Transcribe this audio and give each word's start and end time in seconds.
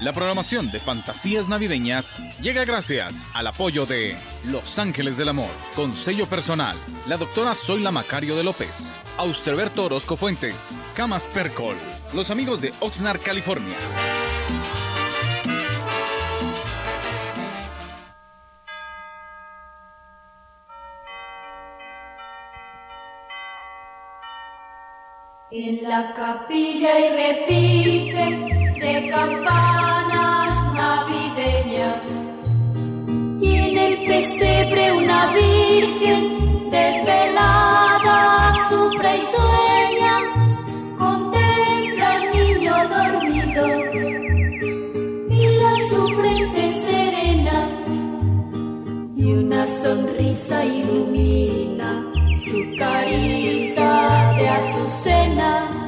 La 0.00 0.12
programación 0.12 0.70
de 0.70 0.80
Fantasías 0.80 1.48
Navideñas 1.48 2.16
llega 2.40 2.64
gracias 2.64 3.26
al 3.32 3.46
apoyo 3.46 3.86
de 3.86 4.16
Los 4.44 4.78
Ángeles 4.78 5.16
del 5.16 5.30
Amor, 5.30 5.50
con 5.74 5.94
personal, 6.28 6.76
la 7.06 7.16
doctora 7.16 7.54
Zoila 7.54 7.90
Macario 7.90 8.36
de 8.36 8.44
López, 8.44 8.94
Austerberto 9.16 9.84
Orozco 9.84 10.16
Fuentes, 10.16 10.78
Camas 10.94 11.26
Percol, 11.26 11.76
los 12.12 12.30
amigos 12.30 12.60
de 12.60 12.72
Oxnard, 12.80 13.20
California. 13.20 13.76
En 25.50 25.88
la 25.88 26.12
capilla 26.14 26.98
y 26.98 27.10
repite 27.10 28.53
de 28.80 29.08
campanas 29.10 30.74
navideñas 30.74 32.00
y 33.40 33.56
en 33.56 33.78
el 33.78 34.06
pesebre 34.06 34.92
una 34.92 35.32
virgen 35.32 36.70
desvelada 36.70 38.52
sufre 38.68 39.16
y 39.16 39.26
sueña, 39.36 40.14
contempla 40.98 42.12
al 42.14 42.24
niño 42.32 42.74
dormido, 42.96 43.64
mira 45.28 45.70
su 45.88 46.08
frente 46.16 46.70
serena 46.70 47.68
y 49.16 49.32
una 49.32 49.66
sonrisa 49.82 50.64
ilumina 50.64 52.04
su 52.44 52.76
carita 52.78 54.34
de 54.36 54.48
azucena. 54.48 55.84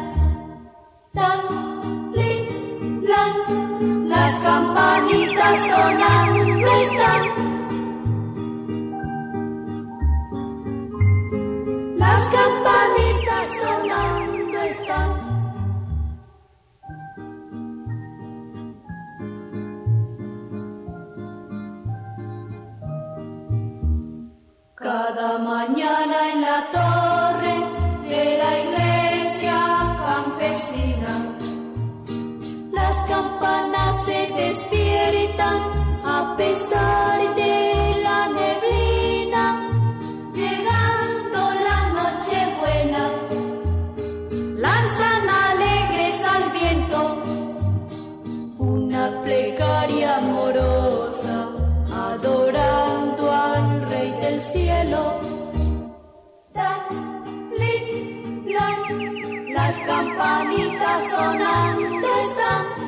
Campanitas 4.47 5.59
sonando 5.71 6.69
están. 6.85 7.23
Las 12.03 12.23
campanitas 12.37 13.47
sonando 13.61 14.59
están. 14.73 15.11
Cada 24.77 25.39
mañana 25.39 26.19
en 26.33 26.41
la 26.49 26.59
torre 26.77 27.57
de 28.09 28.39
la 28.43 28.51
iglesia 28.61 28.86
las 59.57 59.79
campanitas 59.87 61.11
sonando 61.11 62.09
están. 62.19 62.86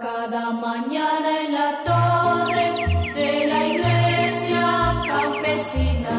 Cada 0.00 0.50
mañana 0.50 1.40
en 1.44 1.52
la 1.52 1.84
torre 1.84 3.12
de 3.14 3.46
la 3.46 3.66
iglesia 3.66 4.66
campesina, 5.06 6.14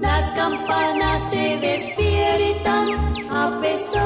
las 0.00 0.30
campanas 0.36 1.30
se 1.32 1.56
despiertan 1.58 2.86
a 3.32 3.60
pesar 3.60 3.99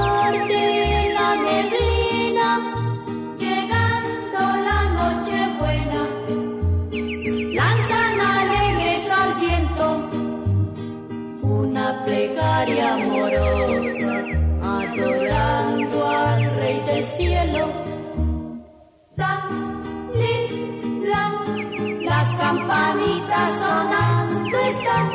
campanitas 22.66 23.58
sonando 23.58 24.58
están. 24.58 25.06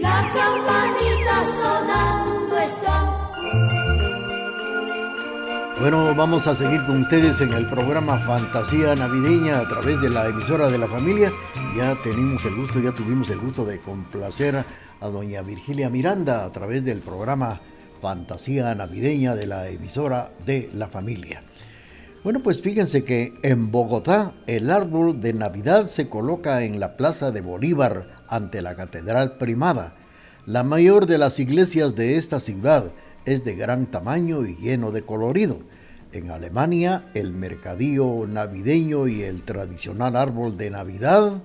Las 0.00 0.26
campanitas 0.30 1.46
sonando 1.60 2.58
están. 2.58 3.18
Bueno, 5.80 6.14
vamos 6.14 6.46
a 6.46 6.54
seguir 6.54 6.82
con 6.86 7.02
ustedes 7.02 7.40
en 7.42 7.52
el 7.52 7.68
programa 7.68 8.18
Fantasía 8.18 8.94
Navideña 8.96 9.58
a 9.60 9.68
través 9.68 10.00
de 10.00 10.08
la 10.08 10.26
emisora 10.26 10.70
de 10.70 10.78
la 10.78 10.86
familia. 10.86 11.30
Ya 11.76 11.94
tenemos 12.02 12.44
el 12.46 12.56
gusto, 12.56 12.80
ya 12.80 12.92
tuvimos 12.92 13.28
el 13.30 13.38
gusto 13.38 13.64
de 13.64 13.78
complacer 13.80 14.64
a 15.00 15.06
doña 15.08 15.42
Virgilia 15.42 15.90
Miranda 15.90 16.44
a 16.44 16.52
través 16.52 16.84
del 16.84 17.00
programa 17.00 17.60
Fantasía 18.00 18.74
Navideña 18.74 19.34
de 19.34 19.46
la 19.46 19.68
emisora 19.68 20.30
de 20.44 20.70
la 20.72 20.88
familia. 20.88 21.42
Bueno, 22.28 22.42
pues 22.42 22.60
fíjense 22.60 23.04
que 23.04 23.32
en 23.42 23.70
Bogotá 23.70 24.34
el 24.46 24.70
árbol 24.70 25.22
de 25.22 25.32
Navidad 25.32 25.86
se 25.86 26.10
coloca 26.10 26.62
en 26.62 26.78
la 26.78 26.98
Plaza 26.98 27.30
de 27.30 27.40
Bolívar 27.40 28.14
ante 28.28 28.60
la 28.60 28.74
Catedral 28.74 29.38
Primada. 29.38 29.94
La 30.44 30.62
mayor 30.62 31.06
de 31.06 31.16
las 31.16 31.40
iglesias 31.40 31.96
de 31.96 32.18
esta 32.18 32.38
ciudad 32.38 32.92
es 33.24 33.46
de 33.46 33.54
gran 33.54 33.86
tamaño 33.86 34.44
y 34.44 34.56
lleno 34.56 34.90
de 34.90 35.06
colorido. 35.06 35.60
En 36.12 36.30
Alemania, 36.30 37.08
el 37.14 37.32
mercadillo 37.32 38.26
navideño 38.26 39.08
y 39.08 39.22
el 39.22 39.40
tradicional 39.40 40.14
árbol 40.14 40.58
de 40.58 40.68
Navidad, 40.68 41.42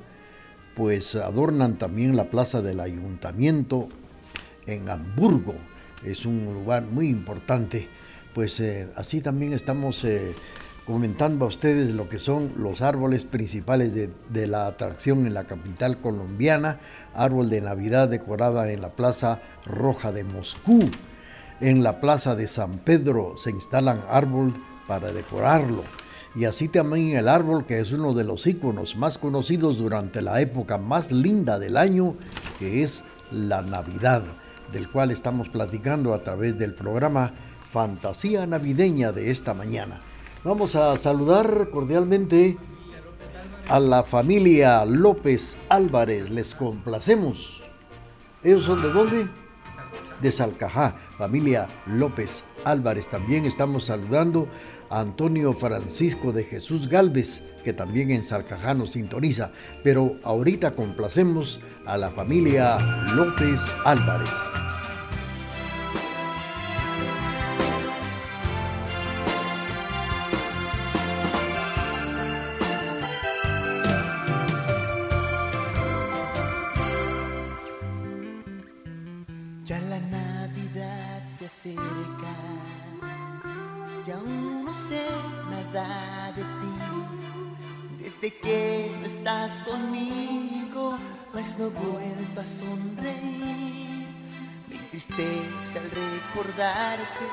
pues 0.75 1.15
adornan 1.15 1.77
también 1.77 2.17
la 2.17 2.29
plaza 2.29 2.61
del 2.61 2.81
ayuntamiento 2.81 3.87
en 4.67 4.89
Hamburgo. 4.89 5.55
Es 6.03 6.25
un 6.25 6.53
lugar 6.53 6.83
muy 6.83 7.07
importante. 7.07 7.87
Pues 8.33 8.59
eh, 8.59 8.89
así 8.95 9.21
también 9.21 9.53
estamos 9.53 10.03
eh, 10.03 10.33
comentando 10.85 11.45
a 11.45 11.47
ustedes 11.47 11.93
lo 11.93 12.09
que 12.09 12.19
son 12.19 12.53
los 12.57 12.81
árboles 12.81 13.23
principales 13.23 13.93
de, 13.93 14.47
la 14.47 14.67
atracción 14.67 15.25
en 15.25 15.33
la 15.33 15.45
capital 15.45 15.99
colombiana. 15.99 16.79
Árbol 17.13 17.49
de 17.49 17.61
Navidad 17.61 18.09
decorada 18.09 18.71
en 18.71 18.81
la 18.81 18.89
Plaza 18.89 19.39
Roja 19.65 20.11
de 20.11 20.23
Moscú. 20.23 20.89
En 21.61 21.83
la 21.83 22.01
Plaza 22.01 22.35
de 22.35 22.47
San 22.47 22.79
Pedro 22.79 23.35
se 23.37 23.51
instalan 23.51 24.03
árboles 24.09 24.55
para 24.87 25.11
decorarlo. 25.11 25.83
Y 26.35 26.45
así 26.45 26.67
también 26.67 27.15
el 27.15 27.29
árbol 27.29 27.65
que 27.65 27.79
es 27.79 27.91
uno 27.91 28.13
de 28.13 28.23
los 28.23 28.47
íconos 28.47 28.95
más 28.95 29.17
conocidos 29.17 29.77
durante 29.77 30.21
la 30.21 30.41
época 30.41 30.79
más 30.79 31.11
linda 31.11 31.59
del 31.59 31.77
año, 31.77 32.15
que 32.57 32.83
es 32.83 33.03
la 33.31 33.61
Navidad, 33.61 34.23
del 34.73 34.89
cual 34.89 35.11
estamos 35.11 35.47
platicando 35.49 36.13
a 36.13 36.23
través 36.23 36.57
del 36.57 36.73
programa 36.73 37.31
Fantasía 37.71 38.47
Navideña 38.47 39.11
de 39.11 39.29
esta 39.29 39.53
mañana. 39.53 40.01
Vamos 40.43 40.75
a 40.75 40.97
saludar 40.97 41.69
cordialmente 41.71 42.57
a 43.69 43.79
la 43.79 44.03
familia 44.03 44.83
López 44.83 45.55
Álvarez. 45.69 46.29
Les 46.31 46.53
complacemos. 46.53 47.61
¿Ellos 48.43 48.65
son 48.65 48.81
de 48.81 48.91
dónde? 48.91 49.27
De 50.21 50.31
Salcajá, 50.33 50.95
familia 51.17 51.69
López 51.85 52.43
Álvarez. 52.65 53.07
También 53.07 53.45
estamos 53.45 53.85
saludando 53.85 54.49
a 54.89 54.99
Antonio 54.99 55.53
Francisco 55.53 56.33
de 56.33 56.43
Jesús 56.43 56.89
Galvez, 56.89 57.41
que 57.63 57.71
también 57.71 58.11
en 58.11 58.25
Salcajá 58.25 58.73
nos 58.73 58.91
sintoniza. 58.91 59.51
Pero 59.81 60.17
ahorita 60.23 60.75
complacemos 60.75 61.61
a 61.85 61.95
la 61.95 62.11
familia 62.11 62.79
López 63.15 63.61
Álvarez. 63.85 64.29
Y 84.05 84.11
aún 84.11 84.65
no 84.65 84.73
sé 84.73 85.05
nada 85.49 86.31
de 86.33 86.43
ti. 86.43 86.75
Desde 87.99 88.33
que 88.37 88.95
no 88.99 89.05
estás 89.05 89.61
conmigo, 89.63 90.97
pues 91.31 91.57
no 91.57 91.69
vuelvo 91.69 92.41
a 92.41 92.45
sonreír. 92.45 94.07
Me 94.67 94.75
entristece 94.75 95.79
al 95.79 95.89
recordarte, 95.91 97.25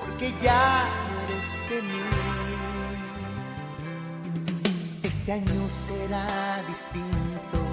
porque 0.00 0.32
ya 0.42 0.84
no 1.08 1.14
eres 1.26 1.48
de 1.70 1.82
mí. 1.82 2.02
Este 5.02 5.32
año 5.32 5.68
será 5.68 6.62
distinto 6.68 7.66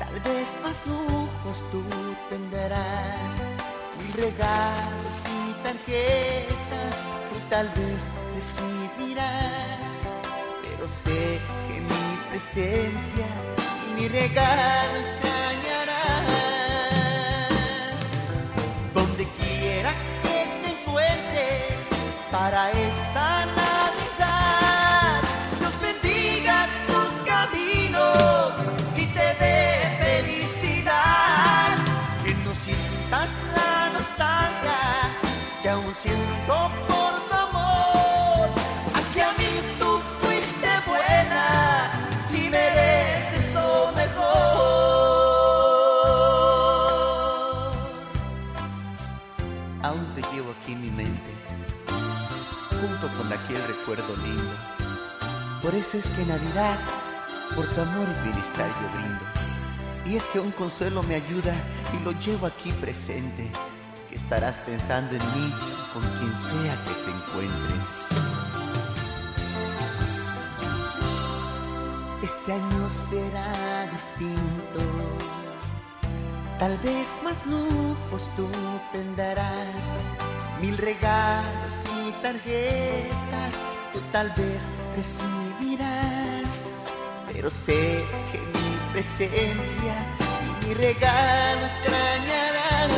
Tal 0.00 0.34
vez 0.34 0.58
más 0.64 0.82
lujos 0.86 1.62
tú 1.70 1.82
tendrás, 2.28 3.34
regalos 4.12 5.14
y 5.48 5.52
tarjetas 5.62 6.94
que 7.30 7.40
tal 7.48 7.68
vez 7.68 8.08
recibirás. 8.34 10.00
Pero 10.62 10.88
sé 10.88 11.38
que 11.68 11.80
mi 11.80 12.16
presencia 12.30 13.26
y 13.86 14.00
mi 14.00 14.08
regalo 14.08 14.96
extrañarás. 14.98 15.49
Por 53.90 55.74
eso 55.74 55.98
es 55.98 56.06
que 56.10 56.24
Navidad, 56.24 56.78
por 57.56 57.66
tu 57.74 57.80
amor 57.80 58.06
y 58.08 58.22
bienestar 58.22 58.70
yo 58.80 58.88
brindo. 58.94 59.24
Y 60.06 60.16
es 60.16 60.28
que 60.28 60.38
un 60.38 60.52
consuelo 60.52 61.02
me 61.02 61.16
ayuda 61.16 61.52
y 61.92 62.04
lo 62.04 62.12
llevo 62.20 62.46
aquí 62.46 62.70
presente. 62.70 63.50
Que 64.08 64.14
estarás 64.14 64.60
pensando 64.60 65.16
en 65.16 65.22
mí 65.34 65.52
con 65.92 66.02
quien 66.02 66.38
sea 66.38 66.78
que 66.84 66.94
te 67.02 67.10
encuentres. 67.10 68.08
Este 72.22 72.52
año 72.52 72.90
será 72.90 73.90
distinto. 73.90 74.80
Tal 76.60 76.78
vez 76.78 77.08
más 77.24 77.44
lujos 77.46 78.30
tú 78.36 78.48
tendrás, 78.92 79.96
mil 80.60 80.78
regalos 80.78 81.82
y 82.06 82.12
tarjetas 82.22 83.56
tú 83.92 84.00
tal 84.12 84.30
vez 84.30 84.68
recibirás. 84.96 86.66
Pero 87.32 87.50
sé 87.50 88.04
que 88.32 88.38
mi 88.38 88.92
presencia 88.92 89.94
y 90.42 90.66
mi 90.66 90.74
regalo 90.74 91.66
extrañarás. 91.66 92.90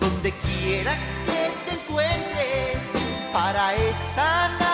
Donde 0.00 0.32
quiera 0.32 0.92
que 1.26 1.70
te 1.70 1.80
encuentres 1.80 2.82
para 3.32 3.74
esta 3.74 4.71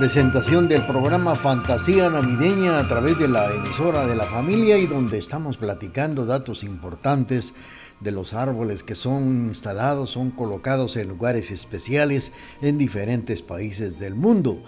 presentación 0.00 0.66
del 0.66 0.86
programa 0.86 1.34
Fantasía 1.34 2.08
Navideña 2.08 2.78
a 2.78 2.88
través 2.88 3.18
de 3.18 3.28
la 3.28 3.52
emisora 3.52 4.06
de 4.06 4.16
la 4.16 4.24
familia 4.24 4.78
y 4.78 4.86
donde 4.86 5.18
estamos 5.18 5.58
platicando 5.58 6.24
datos 6.24 6.64
importantes 6.64 7.52
de 8.00 8.10
los 8.10 8.32
árboles 8.32 8.82
que 8.82 8.94
son 8.94 9.48
instalados, 9.48 10.08
son 10.08 10.30
colocados 10.30 10.96
en 10.96 11.06
lugares 11.06 11.50
especiales 11.50 12.32
en 12.62 12.78
diferentes 12.78 13.42
países 13.42 13.98
del 13.98 14.14
mundo. 14.14 14.62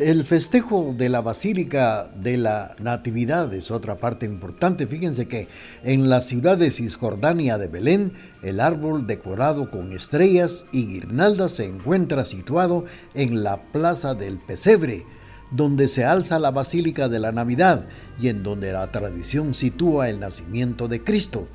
El 0.00 0.24
festejo 0.24 0.94
de 0.96 1.10
la 1.10 1.20
Basílica 1.20 2.10
de 2.14 2.38
la 2.38 2.74
Natividad 2.78 3.52
es 3.52 3.70
otra 3.70 3.96
parte 3.96 4.24
importante. 4.24 4.86
Fíjense 4.86 5.28
que 5.28 5.46
en 5.84 6.08
la 6.08 6.22
ciudad 6.22 6.56
de 6.56 6.70
Cisjordania 6.70 7.58
de 7.58 7.68
Belén, 7.68 8.14
el 8.40 8.60
árbol 8.60 9.06
decorado 9.06 9.70
con 9.70 9.92
estrellas 9.92 10.64
y 10.72 10.86
guirnaldas 10.86 11.52
se 11.52 11.66
encuentra 11.66 12.24
situado 12.24 12.86
en 13.12 13.42
la 13.42 13.60
Plaza 13.60 14.14
del 14.14 14.38
Pesebre, 14.38 15.04
donde 15.50 15.86
se 15.86 16.06
alza 16.06 16.38
la 16.38 16.50
Basílica 16.50 17.10
de 17.10 17.20
la 17.20 17.32
Navidad 17.32 17.84
y 18.18 18.28
en 18.28 18.42
donde 18.42 18.72
la 18.72 18.90
tradición 18.90 19.52
sitúa 19.52 20.08
el 20.08 20.18
nacimiento 20.18 20.88
de 20.88 21.04
Cristo. 21.04 21.46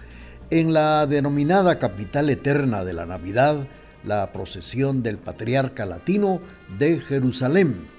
En 0.51 0.71
la 0.71 1.07
denominada 1.07 1.79
capital 1.79 2.29
eterna 2.29 2.85
de 2.85 2.93
la 2.93 3.07
Navidad, 3.07 3.65
la 4.03 4.31
procesión 4.31 5.01
del 5.01 5.17
Patriarca 5.17 5.87
Latino 5.87 6.41
de 6.77 6.99
Jerusalén. 6.99 7.94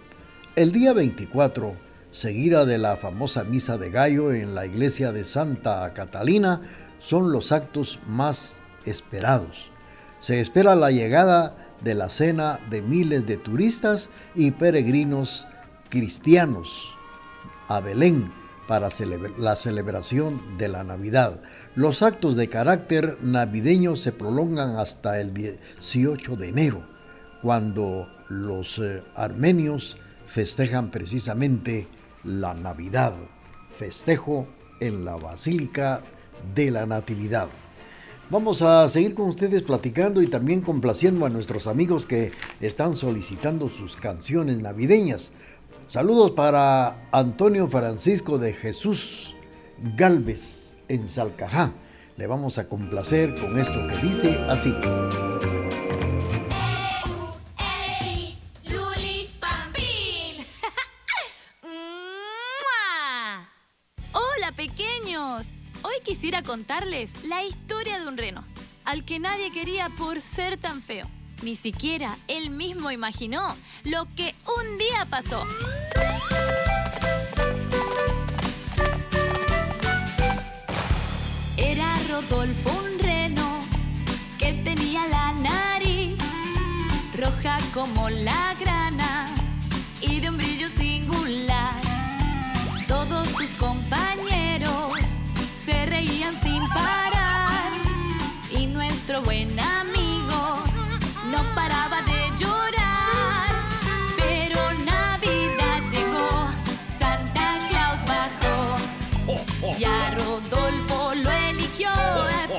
El 0.56 0.72
día 0.72 0.94
24, 0.94 1.74
seguida 2.12 2.64
de 2.64 2.78
la 2.78 2.96
famosa 2.96 3.44
misa 3.44 3.76
de 3.76 3.90
gallo 3.90 4.32
en 4.32 4.54
la 4.54 4.64
iglesia 4.64 5.12
de 5.12 5.26
Santa 5.26 5.92
Catalina, 5.92 6.62
son 6.98 7.30
los 7.30 7.52
actos 7.52 7.98
más 8.06 8.56
esperados. 8.86 9.70
Se 10.18 10.40
espera 10.40 10.74
la 10.74 10.90
llegada 10.90 11.74
de 11.84 11.94
la 11.94 12.08
cena 12.08 12.58
de 12.70 12.80
miles 12.80 13.26
de 13.26 13.36
turistas 13.36 14.08
y 14.34 14.52
peregrinos 14.52 15.46
cristianos 15.90 16.90
a 17.68 17.80
Belén 17.80 18.24
para 18.66 18.88
la 19.36 19.56
celebración 19.56 20.56
de 20.56 20.68
la 20.68 20.84
Navidad. 20.84 21.38
Los 21.74 22.00
actos 22.00 22.34
de 22.34 22.48
carácter 22.48 23.18
navideño 23.20 23.94
se 23.94 24.12
prolongan 24.12 24.78
hasta 24.78 25.20
el 25.20 25.34
18 25.34 26.34
de 26.36 26.48
enero, 26.48 26.82
cuando 27.42 28.08
los 28.30 28.78
eh, 28.78 29.02
armenios 29.14 29.98
festejan 30.36 30.90
precisamente 30.90 31.86
la 32.22 32.52
Navidad, 32.52 33.14
festejo 33.74 34.46
en 34.80 35.02
la 35.06 35.16
Basílica 35.16 36.02
de 36.54 36.70
la 36.70 36.84
Natividad. 36.84 37.48
Vamos 38.28 38.60
a 38.60 38.86
seguir 38.90 39.14
con 39.14 39.30
ustedes 39.30 39.62
platicando 39.62 40.20
y 40.20 40.26
también 40.26 40.60
complaciendo 40.60 41.24
a 41.24 41.30
nuestros 41.30 41.66
amigos 41.66 42.04
que 42.04 42.32
están 42.60 42.96
solicitando 42.96 43.70
sus 43.70 43.96
canciones 43.96 44.58
navideñas. 44.58 45.32
Saludos 45.86 46.32
para 46.32 47.08
Antonio 47.12 47.66
Francisco 47.66 48.36
de 48.36 48.52
Jesús 48.52 49.34
Galvez 49.96 50.72
en 50.88 51.08
Salcajá. 51.08 51.72
Le 52.18 52.26
vamos 52.26 52.58
a 52.58 52.68
complacer 52.68 53.34
con 53.40 53.58
esto 53.58 53.86
que 53.86 54.06
dice 54.06 54.38
así. 54.50 54.74
quisiera 66.06 66.40
contarles 66.40 67.24
la 67.24 67.42
historia 67.42 67.98
de 67.98 68.06
un 68.06 68.16
reno, 68.16 68.44
al 68.84 69.04
que 69.04 69.18
nadie 69.18 69.50
quería 69.50 69.88
por 69.88 70.20
ser 70.20 70.56
tan 70.56 70.80
feo. 70.80 71.04
Ni 71.42 71.56
siquiera 71.56 72.16
él 72.28 72.50
mismo 72.50 72.92
imaginó 72.92 73.56
lo 73.82 74.06
que 74.14 74.32
un 74.56 74.78
día 74.78 75.04
pasó. 75.10 75.44
Era 81.56 81.98
Rodolfo 82.08 82.70
un 82.70 82.98
reno 83.00 83.64
que 84.38 84.52
tenía 84.52 85.08
la 85.08 85.32
nariz 85.32 86.16
roja 87.16 87.58
como 87.74 88.08
la 88.10 88.54
grana 88.60 89.26
y 90.00 90.20
de 90.20 90.30
un 90.30 90.36
brillo 90.36 90.68
singular. 90.68 91.74
Todos 92.86 93.26
sus 93.30 93.50
compañeros 93.58 94.15
buen 99.20 99.58
amigo 99.58 100.64
no 101.30 101.42
paraba 101.54 102.02
de 102.02 102.30
llorar. 102.38 103.54
Pero 104.16 104.60
Navidad 104.84 105.80
llegó, 105.90 106.48
Santa 106.98 107.58
Claus 107.68 108.00
bajó 108.06 108.76
y 109.78 109.84
a 109.84 110.10
Rodolfo 110.10 111.14
lo 111.14 111.30
eligió 111.30 111.90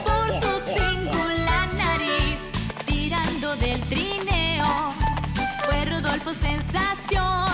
por 0.05 0.31
su 0.31 0.73
singular 0.73 1.73
nariz. 1.73 2.39
Tirando 2.85 3.55
del 3.57 3.81
trineo 3.81 4.93
fue 5.65 5.85
Rodolfo 5.85 6.33
sensación 6.33 7.47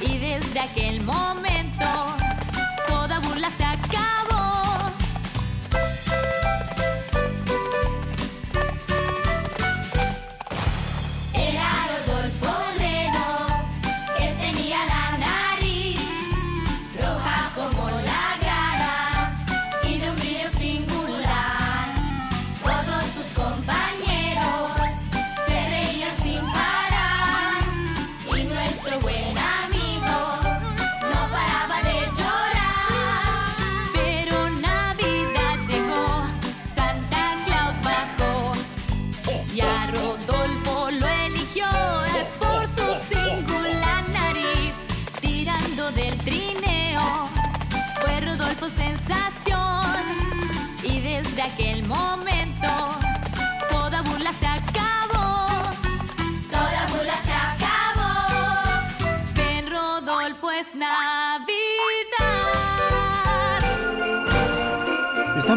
y 0.00 0.18
desde 0.18 0.60
aquel 0.60 1.02
momento 1.02 1.86
toda 2.88 3.20
burla 3.20 3.50
se 3.50 3.64
acabó. 3.64 4.29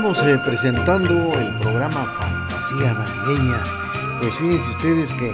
Estamos 0.04 0.28
eh, 0.28 0.38
presentando 0.46 1.14
el 1.40 1.58
programa 1.60 2.04
Fantasía 2.04 2.92
Navideña. 2.92 3.58
Pues 4.20 4.36
fíjense 4.36 4.70
ustedes 4.72 5.14
que 5.14 5.34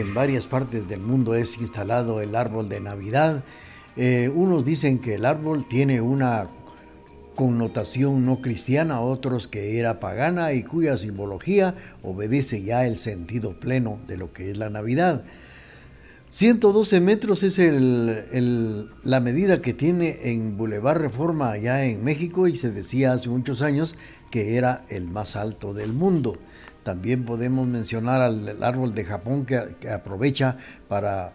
en 0.00 0.14
varias 0.14 0.46
partes 0.46 0.88
del 0.88 1.00
mundo 1.00 1.34
es 1.34 1.58
instalado 1.58 2.22
el 2.22 2.34
árbol 2.34 2.70
de 2.70 2.80
Navidad. 2.80 3.44
Eh, 3.94 4.32
unos 4.34 4.64
dicen 4.64 5.00
que 5.00 5.16
el 5.16 5.26
árbol 5.26 5.68
tiene 5.68 6.00
una 6.00 6.48
connotación 7.34 8.24
no 8.24 8.40
cristiana, 8.40 9.02
otros 9.02 9.48
que 9.48 9.78
era 9.78 10.00
pagana 10.00 10.54
y 10.54 10.62
cuya 10.62 10.96
simbología 10.96 11.74
obedece 12.02 12.62
ya 12.62 12.86
el 12.86 12.96
sentido 12.96 13.60
pleno 13.60 13.98
de 14.06 14.16
lo 14.16 14.32
que 14.32 14.50
es 14.50 14.56
la 14.56 14.70
Navidad. 14.70 15.24
112 16.30 17.00
metros 17.00 17.44
es 17.44 17.58
la 17.58 19.20
medida 19.20 19.62
que 19.62 19.74
tiene 19.74 20.18
en 20.24 20.56
Boulevard 20.56 21.00
Reforma 21.00 21.52
allá 21.52 21.84
en 21.84 22.02
México 22.02 22.48
y 22.48 22.56
se 22.56 22.72
decía 22.72 23.12
hace 23.12 23.28
muchos 23.28 23.62
años 23.62 23.94
que 24.30 24.56
era 24.56 24.84
el 24.88 25.06
más 25.06 25.36
alto 25.36 25.72
del 25.72 25.92
mundo. 25.92 26.36
También 26.82 27.24
podemos 27.24 27.68
mencionar 27.68 28.20
al 28.20 28.48
el 28.48 28.62
árbol 28.64 28.92
de 28.92 29.04
Japón 29.04 29.46
que, 29.46 29.88
aprovecha 29.88 30.58
para 30.88 31.32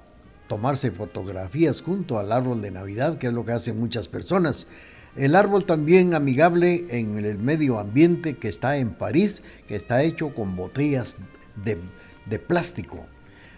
tomarse 0.50 0.92
fotografías 0.92 1.82
junto 1.82 2.20
al 2.20 2.34
árbol 2.34 2.62
de 2.62 2.72
Navidad, 2.72 3.18
que 3.18 3.28
es 3.28 3.34
lo 3.34 3.46
que 3.46 3.54
hacen 3.54 3.80
muchas 3.80 4.10
personas. 4.10 4.68
El 5.16 5.36
árbol 5.36 5.66
también 5.66 6.14
amigable 6.14 6.86
en 6.90 7.18
el 7.18 7.38
medio 7.38 7.80
ambiente 7.80 8.36
que 8.38 8.50
está 8.50 8.76
en 8.78 8.92
París, 8.92 9.42
que 9.68 9.78
está 9.78 10.04
hecho 10.04 10.36
con 10.36 10.58
botellas 10.58 11.16
de 11.64 12.40
plástico. 12.40 13.06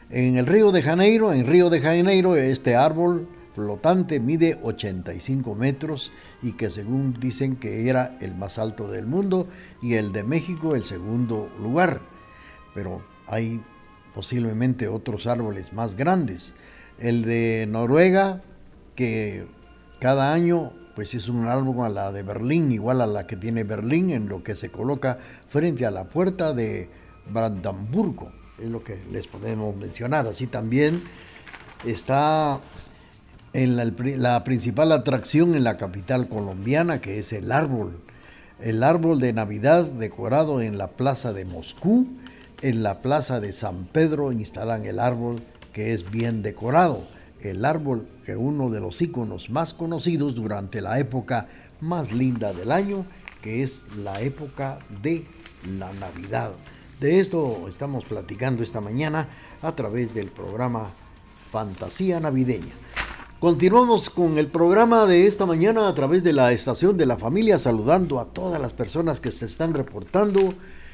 En 0.10 0.38
el 0.38 0.46
Río 0.46 0.72
de 0.72 0.82
Janeiro, 0.82 1.34
en 1.34 1.48
Río 1.48 1.70
de 1.70 1.80
Janeiro, 1.80 2.36
este 2.36 2.76
árbol 2.76 3.28
flotante 3.56 4.20
mide 4.20 4.60
85 4.62 5.56
metros 5.56 6.12
y 6.42 6.54
que 6.54 6.70
según 6.70 7.20
dicen 7.20 7.56
que 7.56 7.90
era 7.90 8.18
el 8.20 8.36
más 8.36 8.58
alto 8.58 8.90
del 8.90 9.06
mundo 9.06 9.48
y 9.82 9.94
el 9.94 10.12
de 10.12 10.24
México 10.24 10.76
el 10.76 10.84
segundo 10.84 11.50
lugar. 11.60 12.02
Pero 12.74 13.02
hay 13.28 13.62
posiblemente 14.14 14.88
otros 14.88 15.26
árboles 15.26 15.74
más 15.74 15.96
grandes. 15.96 16.54
El 17.00 17.24
de 17.24 17.68
Noruega, 17.70 18.42
que 18.96 19.48
cada 20.00 20.34
año 20.34 20.74
pues 20.96 21.16
es 21.16 21.28
un 21.28 21.48
árbol 21.48 21.86
a 21.86 21.90
la 21.90 22.12
de 22.12 22.22
Berlín, 22.22 22.72
igual 22.72 23.02
a 23.02 23.08
la 23.08 23.26
que 23.26 23.36
tiene 23.36 23.64
Berlín, 23.64 24.12
en 24.12 24.30
lo 24.30 24.44
que 24.44 24.56
se 24.56 24.70
coloca 24.70 25.18
frente 25.48 25.86
a 25.86 25.92
la 25.92 26.04
puerta 26.04 26.54
de 26.54 26.88
Brandenburgo, 27.32 28.32
es 28.64 28.70
lo 28.70 28.84
que 28.84 29.00
les 29.12 29.28
podemos 29.28 29.76
mencionar. 29.76 30.28
Así 30.28 30.48
también 30.48 31.02
está 31.86 32.60
en 33.54 33.76
la, 33.76 33.92
la 34.18 34.44
principal 34.44 34.92
atracción 34.92 35.56
en 35.56 35.64
la 35.64 35.78
capital 35.78 36.28
colombiana, 36.28 37.02
que 37.02 37.20
es 37.20 37.34
el 37.34 37.52
árbol. 37.52 38.00
El 38.60 38.84
árbol 38.84 39.20
de 39.20 39.34
Navidad 39.34 39.84
decorado 39.84 40.62
en 40.62 40.78
la 40.78 40.88
plaza 40.92 41.34
de 41.34 41.46
Moscú, 41.46 42.08
en 42.62 42.82
la 42.82 43.02
plaza 43.02 43.40
de 43.42 43.52
San 43.52 43.86
Pedro 43.86 44.32
instalan 44.32 44.86
el 44.86 45.00
árbol 45.00 45.42
que 45.74 45.94
es 45.94 46.10
bien 46.10 46.42
decorado. 46.42 47.02
El 47.42 47.66
árbol 47.66 48.08
que 48.26 48.38
uno 48.38 48.70
de 48.70 48.80
los 48.80 49.02
íconos 49.02 49.50
más 49.50 49.74
conocidos 49.74 50.36
durante 50.36 50.80
la 50.80 50.98
época 51.00 51.48
más 51.82 52.14
linda 52.14 52.54
del 52.54 52.72
año, 52.72 53.06
que 53.42 53.64
es 53.64 53.86
la 54.02 54.22
época 54.22 54.80
de 55.02 55.26
la 55.78 55.92
Navidad. 55.94 56.54
De 57.00 57.20
esto 57.20 57.68
estamos 57.68 58.06
platicando 58.06 58.64
esta 58.64 58.80
mañana 58.80 59.28
a 59.62 59.74
través 59.74 60.14
del 60.14 60.28
programa 60.28 60.90
Fantasía 61.52 62.20
Navideña. 62.20 62.74
Continuamos 63.40 64.10
con 64.10 64.38
el 64.38 64.48
programa 64.48 65.06
de 65.06 65.28
esta 65.28 65.46
mañana 65.46 65.90
a 65.90 65.94
través 65.96 66.24
de 66.24 66.32
la 66.32 66.54
estación 66.54 66.96
de 66.96 67.06
la 67.06 67.18
familia, 67.18 67.60
saludando 67.60 68.22
a 68.22 68.26
todas 68.26 68.62
las 68.62 68.72
personas 68.72 69.20
que 69.20 69.32
se 69.32 69.48
están 69.48 69.74
reportando. 69.74 70.54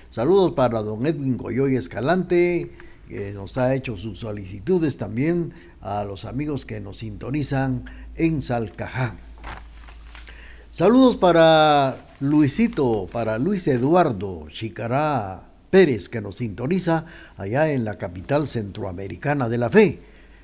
Saludos 0.09 0.53
para 0.53 0.81
don 0.81 1.05
Edwin 1.05 1.37
Goyoy 1.37 1.75
Escalante, 1.75 2.71
que 3.07 3.31
nos 3.33 3.59
ha 3.59 3.75
hecho 3.75 3.95
sus 3.97 4.21
solicitudes 4.21 4.97
también 4.97 5.53
a 5.79 6.03
los 6.03 6.25
amigos 6.25 6.65
que 6.65 6.81
nos 6.81 6.97
sintonizan 6.97 7.85
en 8.15 8.41
Salcajá. 8.41 9.15
Saludos 10.71 11.17
para 11.17 11.97
Luisito, 12.19 13.07
para 13.11 13.37
Luis 13.37 13.67
Eduardo 13.67 14.45
Chicará 14.49 15.48
Pérez, 15.69 16.09
que 16.09 16.21
nos 16.21 16.37
sintoniza 16.37 17.05
allá 17.37 17.71
en 17.71 17.85
la 17.85 17.97
capital 17.97 18.47
centroamericana 18.47 19.49
de 19.49 19.57
la 19.57 19.69
fe. 19.69 19.99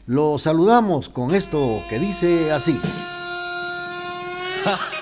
Lo 0.07 0.37
saludamos 0.37 1.09
con 1.09 1.33
esto 1.33 1.81
que 1.89 1.99
dice 1.99 2.51
así. 2.51 2.79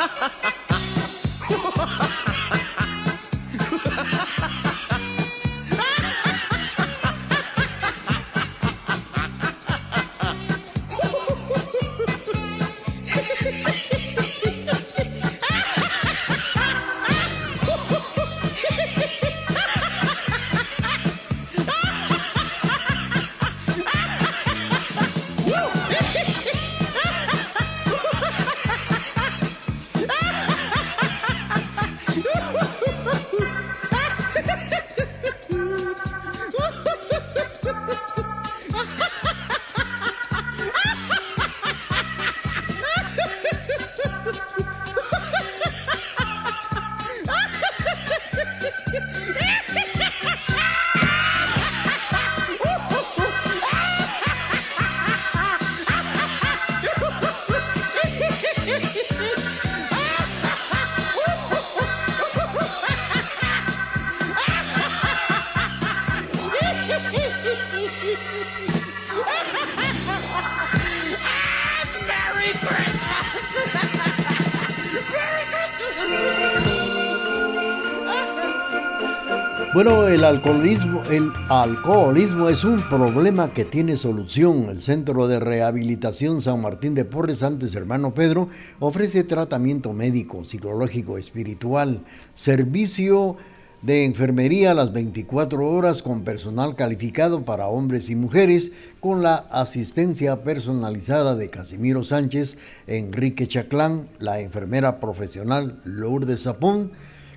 el 80.33 81.31
alcoholismo 81.49 82.49
es 82.49 82.63
un 82.63 82.81
problema 82.89 83.53
que 83.53 83.65
tiene 83.65 83.97
solución. 83.97 84.67
El 84.69 84.81
Centro 84.81 85.27
de 85.27 85.39
Rehabilitación 85.39 86.41
San 86.41 86.59
Martín 86.59 86.95
de 86.95 87.05
Porres, 87.05 87.43
antes 87.43 87.75
hermano 87.75 88.15
Pedro, 88.15 88.49
ofrece 88.79 89.23
tratamiento 89.23 89.93
médico, 89.93 90.43
psicológico, 90.43 91.19
espiritual, 91.19 91.99
servicio 92.33 93.37
de 93.83 94.05
enfermería 94.05 94.73
las 94.73 94.91
24 94.91 95.69
horas 95.69 96.01
con 96.01 96.23
personal 96.23 96.75
calificado 96.75 97.45
para 97.45 97.67
hombres 97.67 98.09
y 98.09 98.15
mujeres, 98.15 98.71
con 98.99 99.21
la 99.21 99.35
asistencia 99.35 100.43
personalizada 100.43 101.35
de 101.35 101.51
Casimiro 101.51 102.03
Sánchez, 102.03 102.57
Enrique 102.87 103.45
Chaclán, 103.45 104.07
la 104.17 104.39
enfermera 104.39 104.99
profesional 104.99 105.79
Lourdes 105.83 106.41
Zapón, 106.41 106.91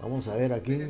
Vamos 0.00 0.26
a 0.28 0.36
ver 0.36 0.54
aquí. 0.54 0.80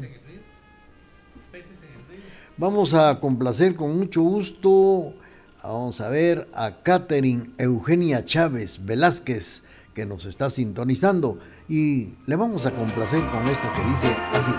Vamos 2.57 2.95
a 2.95 3.19
complacer 3.19 3.75
con 3.75 3.99
mucho 3.99 4.23
gusto. 4.23 5.13
Vamos 5.61 6.01
a 6.01 6.09
ver 6.09 6.49
a 6.55 6.83
Catherine 6.85 7.51
Eugenia 7.59 8.25
Chávez 8.25 8.85
Velázquez, 8.87 9.65
que 9.93 10.07
nos 10.07 10.25
está 10.25 10.51
sintonizando. 10.51 11.41
Y 11.69 12.11
le 12.27 12.37
vamos 12.37 12.67
a 12.67 12.73
complacer 12.73 13.25
con 13.31 13.49
esto 13.49 13.67
que 13.75 13.89
dice 13.89 14.17
así. 14.33 14.53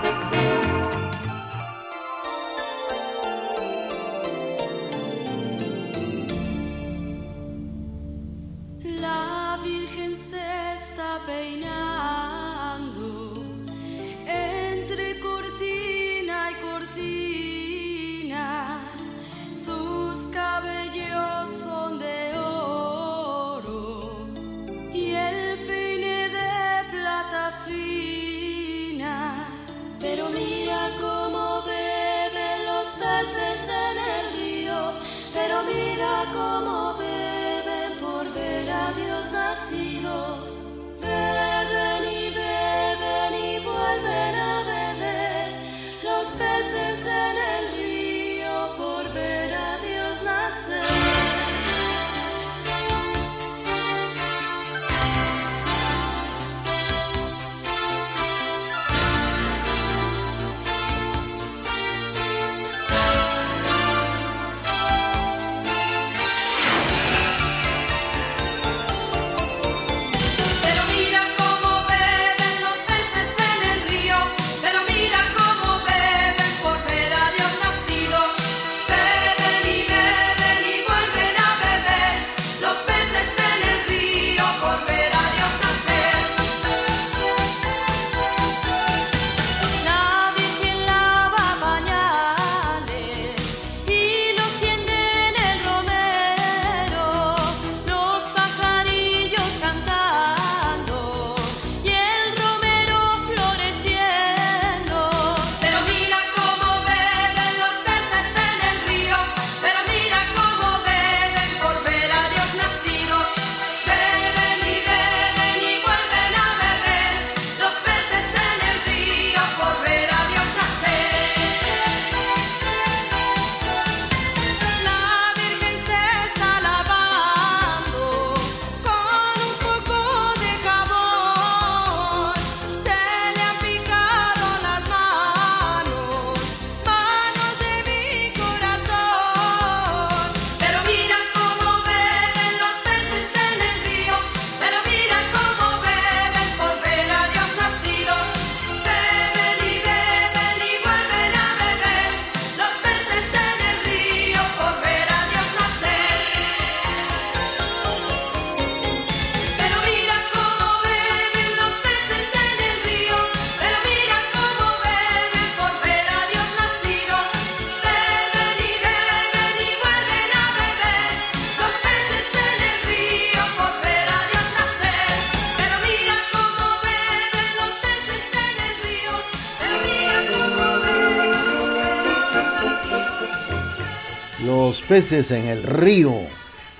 Peces 184.73 185.29
en 185.29 185.45
el 185.45 185.61
río. 185.61 186.11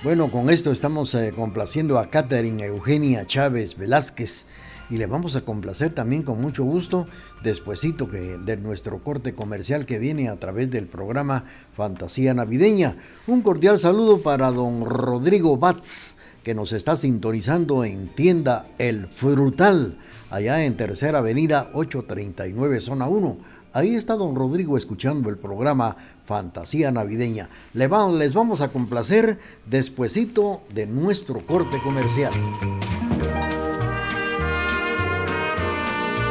Bueno, 0.02 0.28
con 0.28 0.50
esto 0.50 0.72
estamos 0.72 1.14
eh, 1.14 1.32
complaciendo 1.34 2.00
a 2.00 2.10
Catherine 2.10 2.64
Eugenia 2.64 3.26
Chávez 3.26 3.76
Velázquez 3.78 4.44
y 4.90 4.98
le 4.98 5.06
vamos 5.06 5.36
a 5.36 5.42
complacer 5.42 5.94
también 5.94 6.24
con 6.24 6.40
mucho 6.40 6.64
gusto 6.64 7.06
despuesito 7.44 8.08
que 8.08 8.38
de 8.38 8.56
nuestro 8.56 8.98
corte 9.04 9.34
comercial 9.34 9.86
que 9.86 10.00
viene 10.00 10.28
a 10.28 10.36
través 10.36 10.68
del 10.70 10.86
programa 10.86 11.44
Fantasía 11.74 12.34
Navideña. 12.34 12.96
Un 13.28 13.42
cordial 13.42 13.78
saludo 13.78 14.20
para 14.20 14.50
don 14.50 14.84
Rodrigo 14.84 15.56
Batz 15.56 16.16
que 16.42 16.54
nos 16.54 16.72
está 16.72 16.96
sintonizando 16.96 17.84
en 17.84 18.12
tienda 18.14 18.66
El 18.78 19.06
Frutal 19.06 19.96
allá 20.30 20.64
en 20.64 20.76
Tercera 20.76 21.18
Avenida 21.18 21.70
839 21.72 22.80
Zona 22.80 23.06
1 23.06 23.56
Ahí 23.76 23.94
está 23.94 24.14
don 24.14 24.34
Rodrigo 24.34 24.78
escuchando 24.78 25.28
el 25.28 25.36
programa 25.36 25.98
Fantasía 26.26 26.90
Navideña. 26.90 27.48
Le 27.74 27.86
va- 27.88 28.10
les 28.10 28.34
vamos 28.34 28.60
a 28.60 28.68
complacer 28.68 29.38
despuesito 29.64 30.60
de 30.74 30.86
nuestro 30.86 31.40
corte 31.46 31.80
comercial. 31.82 32.32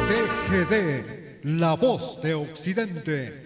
TGD, 0.08 1.40
la 1.44 1.74
voz 1.74 2.20
de 2.22 2.34
Occidente. 2.34 3.45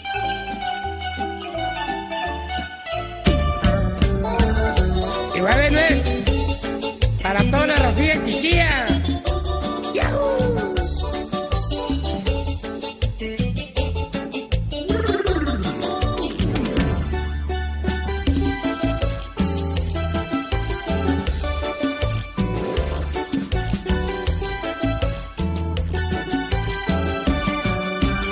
Y 5.41 5.43
va 5.43 5.53
a 5.53 5.57
venir 5.57 6.03
para 7.23 7.41
toda 7.45 7.65
la 7.65 7.75
Rocía 7.75 8.23
Chiquilla. 8.23 8.85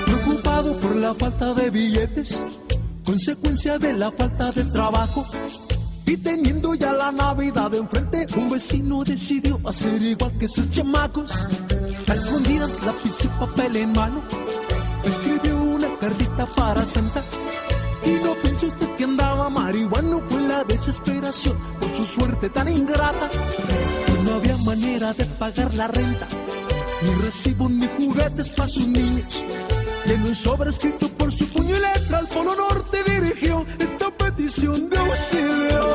Preocupado 0.06 0.80
por 0.80 0.96
la 0.96 1.16
falta 1.16 1.54
de 1.56 1.70
billetes, 1.72 2.44
consecuencia 3.04 3.80
de 3.80 3.94
la 3.94 4.12
falta 4.12 4.52
de 4.52 4.64
trabajo. 4.66 5.26
Y 6.10 6.18
teniendo 6.18 6.74
ya 6.74 6.92
la 6.92 7.12
Navidad 7.12 7.72
enfrente, 7.76 8.26
un 8.36 8.50
vecino 8.50 9.04
decidió 9.04 9.60
hacer 9.64 10.02
igual 10.02 10.36
que 10.40 10.48
sus 10.48 10.68
chamacos. 10.72 11.32
A 12.08 12.14
escondidas, 12.16 12.82
lápiz 12.84 13.26
y 13.26 13.28
papel 13.28 13.76
en 13.76 13.92
mano, 13.92 14.24
escribió 15.06 15.56
una 15.62 15.88
cartita 16.00 16.48
para 16.48 16.84
Santa. 16.84 17.22
Y 18.04 18.10
no 18.24 18.34
pensó 18.42 18.66
usted 18.66 18.90
que 18.96 19.04
andaba 19.04 19.52
marihuano, 19.52 20.24
fue 20.28 20.42
la 20.42 20.64
desesperación 20.64 21.56
por 21.80 21.96
su 21.96 22.04
suerte 22.04 22.50
tan 22.50 22.70
ingrata. 22.70 23.30
Que 23.30 24.24
no 24.24 24.34
había 24.34 24.58
manera 24.58 25.14
de 25.14 25.26
pagar 25.26 25.76
la 25.76 25.90
renta, 25.90 26.28
ni 27.04 27.22
recibo 27.22 27.70
ni 27.70 27.86
juguetes 27.86 28.50
para 28.50 28.68
sus 28.68 28.88
niños. 28.88 29.44
En 30.06 30.24
un 30.24 30.34
sobre 30.34 30.72
escrito 30.72 31.08
por 31.10 31.32
su 31.32 31.48
puño 31.50 31.76
y 31.76 31.80
letra 31.80 32.18
al 32.18 32.28
Polo 32.30 32.56
Norte 32.56 33.09
esta 33.80 34.12
petición 34.12 34.90
de 34.90 34.98
auxilio. 34.98 35.94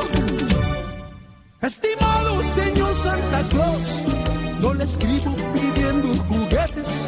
Estimado 1.61 2.41
señor 2.43 2.93
Santa 2.95 3.43
Claus, 3.49 4.01
no 4.61 4.73
le 4.73 4.83
escribo 4.83 5.35
pidiendo 5.53 6.15
juguetes. 6.23 7.05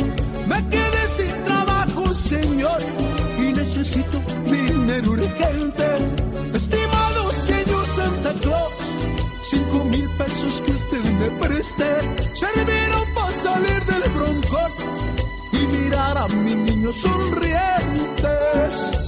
Me 0.47 0.63
quedé 0.69 1.07
sin 1.07 1.43
trabajo, 1.43 2.13
señor, 2.13 2.79
y 3.39 3.53
necesito 3.53 4.21
dinero 4.45 5.11
urgente. 5.11 5.87
Estimado 6.53 7.31
señor 7.31 7.87
Santa 7.87 8.33
Claus, 8.41 8.73
cinco 9.43 9.83
mil 9.85 10.07
pesos 10.17 10.61
que 10.61 10.71
usted 10.71 11.03
me 11.19 11.29
preste 11.47 11.85
serviron 12.35 13.13
para 13.15 13.31
salir 13.31 13.83
del 13.85 14.03
broncón 14.11 14.71
y 15.53 15.67
mirar 15.67 16.17
a 16.17 16.27
mis 16.27 16.57
niños 16.57 16.97
sonrientes. 16.97 19.06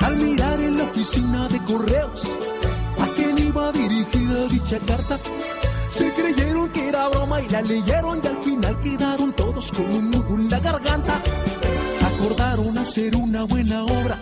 Al 0.00 0.16
mirar 0.16 0.60
en 0.60 0.78
la 0.78 0.84
oficina 0.84 1.48
de 1.48 1.62
correos 1.64 2.22
a 2.98 3.06
quién 3.14 3.38
iba 3.38 3.70
dirigida 3.72 4.46
dicha 4.48 4.78
carta, 4.86 5.18
se 5.90 6.12
creyeron 6.14 6.68
que 6.70 6.88
era 6.88 7.08
broma 7.08 7.40
y 7.40 7.48
la 7.48 7.62
leyeron 7.62 8.20
y 8.22 8.26
al 8.26 8.38
final 8.42 8.80
quedaron 8.80 9.32
todos 9.34 9.70
con 9.72 9.94
un 9.94 10.01
hacer 12.92 13.16
una 13.16 13.44
buena 13.44 13.84
obra, 13.84 14.18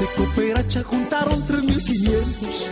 de 0.00 0.06
cooperacha 0.16 0.82
juntaron 0.82 1.46
3.500. 1.46 2.66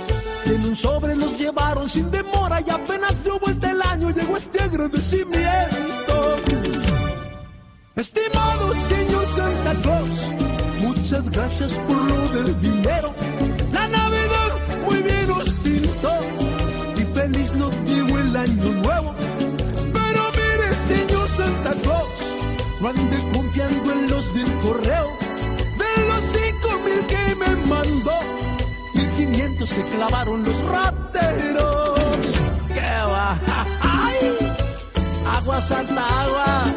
y 0.47 0.49
En 0.51 0.65
un 0.65 0.75
sobre 0.75 1.15
los 1.15 1.39
llevaron 1.39 1.89
sin 1.89 2.11
demora 2.11 2.61
y 2.61 2.69
apenas 2.69 3.23
dio 3.23 3.39
vuelta 3.39 3.71
el 3.71 3.81
año 3.81 4.11
llegó 4.11 4.37
este 4.37 4.61
agradecimiento. 4.61 6.35
Estimado 7.95 8.75
señor 8.75 9.27
Santa 9.27 9.75
Claus, 9.83 10.27
muchas 10.81 11.31
gracias 11.31 11.79
por 11.87 11.97
lo 11.97 12.29
del 12.31 12.61
dinero. 12.61 13.15
La 13.73 13.87
Navidad 13.87 14.51
muy 14.87 15.03
bien 15.05 15.31
os 15.31 15.51
pintó 15.63 16.15
y 16.97 17.03
feliz 17.15 17.55
nos 17.55 17.73
llegó 17.85 18.19
el 18.19 18.37
año 18.37 18.73
nuevo. 18.73 19.15
Pero 19.93 20.23
mire, 20.33 20.77
señor 20.77 21.29
Santa 21.29 21.75
Claus, 21.85 22.09
no 22.81 22.89
ande 22.89 23.19
confiando 23.33 23.93
en 23.93 24.11
los 24.11 24.35
del 24.35 24.53
correo. 24.63 25.18
Que 27.07 27.35
me 27.37 27.57
mandó, 27.67 28.19
mil 28.95 29.11
quinientos 29.17 29.69
se 29.69 29.83
clavaron 29.85 30.45
los 30.45 30.59
rateros. 30.67 32.25
¡Qué 32.69 32.81
va! 32.81 33.39
¡Ay! 33.81 34.37
Agua, 35.37 35.61
Santa, 35.61 36.23
agua 36.23 36.75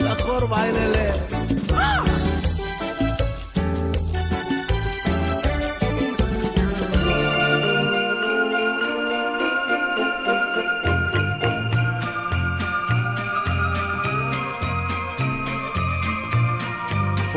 mejor 0.00 0.48
bailele. 0.48 1.37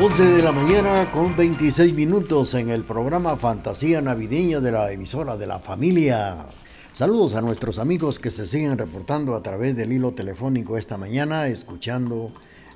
11 0.04 0.24
de 0.24 0.42
la 0.42 0.50
mañana 0.50 1.12
con 1.12 1.36
26 1.36 1.94
minutos 1.94 2.54
en 2.54 2.70
el 2.70 2.82
programa 2.82 3.36
Fantasía 3.36 4.02
Navideña 4.02 4.58
de 4.58 4.72
la 4.72 4.90
emisora 4.90 5.36
de 5.36 5.46
la 5.46 5.60
familia. 5.60 6.46
Saludos 6.92 7.36
a 7.36 7.40
nuestros 7.40 7.78
amigos 7.78 8.18
que 8.18 8.32
se 8.32 8.48
siguen 8.48 8.76
reportando 8.76 9.36
a 9.36 9.44
través 9.44 9.76
del 9.76 9.92
hilo 9.92 10.10
telefónico 10.12 10.76
esta 10.76 10.98
mañana, 10.98 11.46
escuchando 11.46 12.32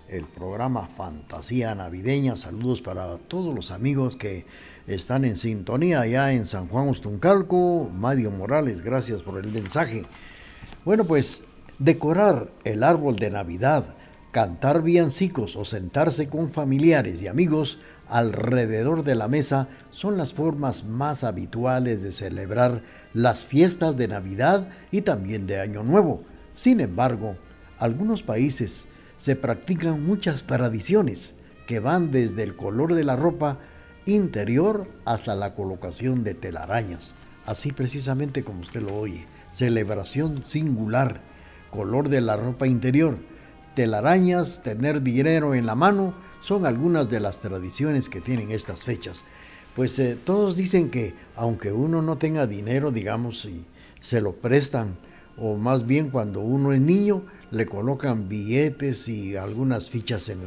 el 0.09 0.25
programa 0.25 0.87
Fantasía 0.87 1.75
Navideña. 1.75 2.37
Saludos 2.37 2.81
para 2.81 3.19
todos 3.19 3.53
los 3.53 3.73
amigos 3.73 4.15
que 4.15 4.47
están 4.87 5.25
en 5.25 5.37
sintonía 5.37 6.03
allá 6.03 6.31
en 6.31 6.47
San 6.47 6.69
Juan 6.69 6.91
Ostuncalco. 6.91 7.91
Mario 7.93 8.31
Morales, 8.31 8.83
gracias 8.83 9.23
por 9.23 9.45
el 9.45 9.51
mensaje. 9.51 10.05
Bueno, 10.85 11.05
pues 11.05 11.43
decorar 11.81 12.53
el 12.63 12.85
árbol 12.85 13.17
de 13.17 13.31
Navidad, 13.31 13.96
cantar 14.37 14.83
villancicos 14.83 15.57
o 15.57 15.65
sentarse 15.65 16.29
con 16.29 16.51
familiares 16.51 17.23
y 17.23 17.27
amigos 17.27 17.79
alrededor 18.07 19.03
de 19.03 19.15
la 19.15 19.29
mesa 19.29 19.67
son 19.91 20.19
las 20.19 20.35
formas 20.35 20.85
más 20.85 21.25
habituales 21.25 22.03
de 22.03 22.13
celebrar 22.13 22.83
las 23.15 23.47
fiestas 23.47 23.97
de 23.97 24.09
Navidad 24.09 24.69
y 24.91 25.01
también 25.01 25.47
de 25.47 25.59
Año 25.59 25.83
Nuevo. 25.83 26.23
Sin 26.55 26.81
embargo, 26.81 27.39
algunos 27.79 28.23
países 28.23 28.85
se 29.17 29.37
practican 29.37 30.05
muchas 30.05 30.45
tradiciones 30.45 31.33
que 31.67 31.81
van 31.81 32.11
desde 32.11 32.43
el 32.43 32.57
color 32.57 32.95
de 32.95 33.05
la 33.05 33.17
ropa 33.17 33.59
interior 34.05 34.87
hasta 35.07 35.35
la 35.35 35.55
colocación 35.55 36.25
de 36.25 36.35
telarañas. 36.35 37.15
Así 37.47 37.73
precisamente 37.73 38.45
como 38.45 38.61
usted 38.61 38.83
lo 38.83 38.99
oye. 38.99 39.25
Celebración 39.55 40.45
singular, 40.45 41.23
color 41.71 42.11
de 42.11 42.21
la 42.21 42.37
ropa 42.37 42.67
interior, 42.67 43.17
telarañas, 43.77 44.65
tener 44.65 45.03
dinero 45.03 45.55
en 45.55 45.67
la 45.67 45.77
mano, 45.77 46.15
son 46.41 46.67
algunas 46.67 47.09
de 47.09 47.21
las 47.21 47.41
tradiciones 47.41 48.09
que 48.09 48.21
tienen 48.21 48.51
estas 48.51 48.83
fechas. 48.83 49.23
Pues 49.77 49.99
eh, 50.01 50.17
todos 50.25 50.57
dicen 50.57 50.91
que 50.91 51.15
aunque 51.37 51.71
uno 51.71 52.03
no 52.03 52.17
tenga 52.17 52.47
dinero, 52.49 52.91
digamos, 52.91 53.45
y 53.45 53.65
se 54.01 54.21
lo 54.21 54.33
prestan 54.33 54.97
o 55.37 55.57
más 55.57 55.87
bien 55.87 56.09
cuando 56.09 56.41
uno 56.41 56.73
es 56.73 56.81
niño, 56.81 57.23
le 57.51 57.67
colocan 57.67 58.29
billetes 58.29 59.09
y 59.09 59.37
algunas 59.37 59.91
fichas 59.91 60.31
en, 60.31 60.41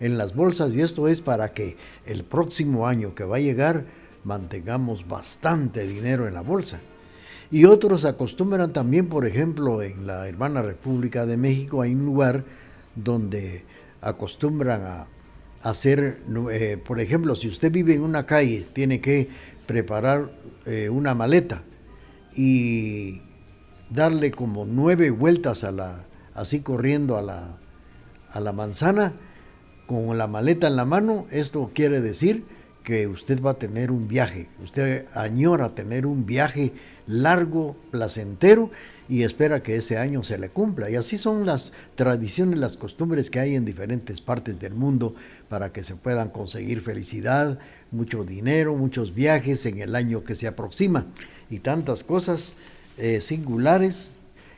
en 0.00 0.18
las 0.18 0.34
bolsas 0.34 0.74
y 0.74 0.80
esto 0.80 1.06
es 1.06 1.20
para 1.20 1.52
que 1.52 1.76
el 2.04 2.24
próximo 2.24 2.88
año 2.88 3.14
que 3.14 3.24
va 3.24 3.36
a 3.36 3.40
llegar 3.40 3.84
mantengamos 4.24 5.06
bastante 5.06 5.86
dinero 5.86 6.26
en 6.26 6.34
la 6.34 6.42
bolsa. 6.42 6.80
Y 7.52 7.66
otros 7.66 8.04
acostumbran 8.06 8.72
también, 8.72 9.08
por 9.08 9.26
ejemplo, 9.26 9.82
en 9.82 10.06
la 10.06 10.26
hermana 10.26 10.62
República 10.62 11.26
de 11.26 11.36
México 11.36 11.82
hay 11.82 11.94
un 11.94 12.06
lugar 12.06 12.44
donde 12.94 13.64
acostumbran 14.00 14.82
a 14.82 15.06
hacer, 15.62 16.20
eh, 16.50 16.76
por 16.84 17.00
ejemplo, 17.00 17.36
si 17.36 17.48
usted 17.48 17.70
vive 17.70 17.94
en 17.94 18.02
una 18.02 18.26
calle, 18.26 18.66
tiene 18.72 19.00
que 19.00 19.28
preparar 19.66 20.32
eh, 20.66 20.88
una 20.88 21.14
maleta 21.14 21.62
y 22.34 23.22
darle 23.90 24.32
como 24.32 24.64
nueve 24.64 25.10
vueltas 25.10 25.64
a 25.64 25.72
la, 25.72 26.04
así 26.34 26.60
corriendo 26.60 27.16
a 27.16 27.22
la, 27.22 27.58
a 28.30 28.40
la 28.40 28.52
manzana 28.52 29.12
con 29.86 30.16
la 30.18 30.26
maleta 30.26 30.66
en 30.66 30.76
la 30.76 30.84
mano, 30.84 31.26
esto 31.30 31.70
quiere 31.74 32.00
decir 32.00 32.44
que 32.82 33.06
usted 33.06 33.40
va 33.40 33.52
a 33.52 33.58
tener 33.58 33.90
un 33.90 34.08
viaje, 34.08 34.48
usted 34.62 35.06
añora 35.14 35.70
tener 35.70 36.06
un 36.06 36.26
viaje 36.26 36.72
largo, 37.06 37.76
placentero 37.90 38.70
y 39.12 39.24
espera 39.24 39.62
que 39.62 39.76
ese 39.76 39.98
año 39.98 40.24
se 40.24 40.38
le 40.38 40.48
cumpla. 40.48 40.88
Y 40.88 40.96
así 40.96 41.18
son 41.18 41.44
las 41.44 41.72
tradiciones, 41.96 42.58
las 42.58 42.78
costumbres 42.78 43.28
que 43.28 43.40
hay 43.40 43.56
en 43.56 43.66
diferentes 43.66 44.22
partes 44.22 44.58
del 44.58 44.72
mundo 44.72 45.14
para 45.50 45.70
que 45.70 45.84
se 45.84 45.96
puedan 45.96 46.30
conseguir 46.30 46.80
felicidad, 46.80 47.58
mucho 47.90 48.24
dinero, 48.24 48.74
muchos 48.74 49.14
viajes 49.14 49.66
en 49.66 49.80
el 49.80 49.96
año 49.96 50.24
que 50.24 50.34
se 50.34 50.46
aproxima 50.46 51.08
y 51.50 51.58
tantas 51.58 52.04
cosas 52.04 52.54
eh, 52.96 53.20
singulares 53.20 54.12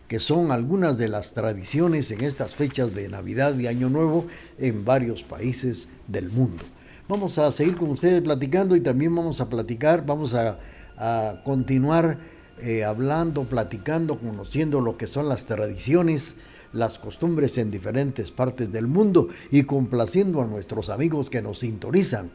que 0.07 0.21
son 0.21 0.53
algunas 0.53 0.99
de 0.99 1.09
las 1.09 1.33
tradiciones 1.33 2.13
en 2.13 2.23
estas 2.23 2.55
fechas 2.55 2.95
de 2.95 3.09
Navidad 3.09 3.59
y 3.59 3.67
Año 3.67 3.89
Nuevo 3.89 4.29
en 4.59 4.85
varios 4.85 5.25
países 5.25 5.89
del 6.07 6.29
mundo. 6.29 6.63
Vamos 7.09 7.39
a 7.39 7.51
seguir 7.51 7.77
con 7.77 7.91
ustedes 7.91 8.23
platicando 8.23 8.77
y 8.77 8.81
también 8.81 9.17
vamos 9.17 9.41
a 9.41 9.49
platicar, 9.49 10.07
vamos 10.07 10.33
a, 10.33 10.61
a 10.97 11.43
continuar 11.43 12.34
eh, 12.65 12.83
hablando, 12.83 13.45
platicando, 13.45 14.19
conociendo 14.19 14.81
lo 14.81 14.97
que 14.97 15.07
son 15.07 15.29
las 15.29 15.45
tradiciones, 15.45 16.37
las 16.73 16.99
costumbres 16.99 17.59
en 17.59 17.71
diferentes 17.71 18.31
partes 18.31 18.73
del 18.73 18.87
mundo 18.87 19.29
y 19.51 19.65
complaciendo 19.65 20.41
a 20.41 20.47
nuestros 20.47 20.89
amigos 20.89 21.29
que 21.29 21.43
nos 21.43 21.59
sintonizan. 21.59 22.31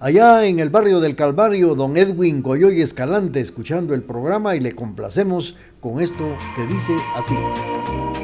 Allá 0.00 0.46
en 0.46 0.58
el 0.58 0.70
barrio 0.70 1.00
del 1.00 1.16
Calvario, 1.16 1.74
don 1.74 1.98
Edwin 1.98 2.40
Coyoy 2.40 2.80
Escalante, 2.80 3.40
escuchando 3.40 3.92
el 3.92 4.02
programa 4.02 4.56
y 4.56 4.60
le 4.60 4.74
complacemos 4.74 5.54
con 5.80 6.00
esto 6.00 6.34
que 6.56 6.66
dice 6.66 6.96
así. 7.14 8.23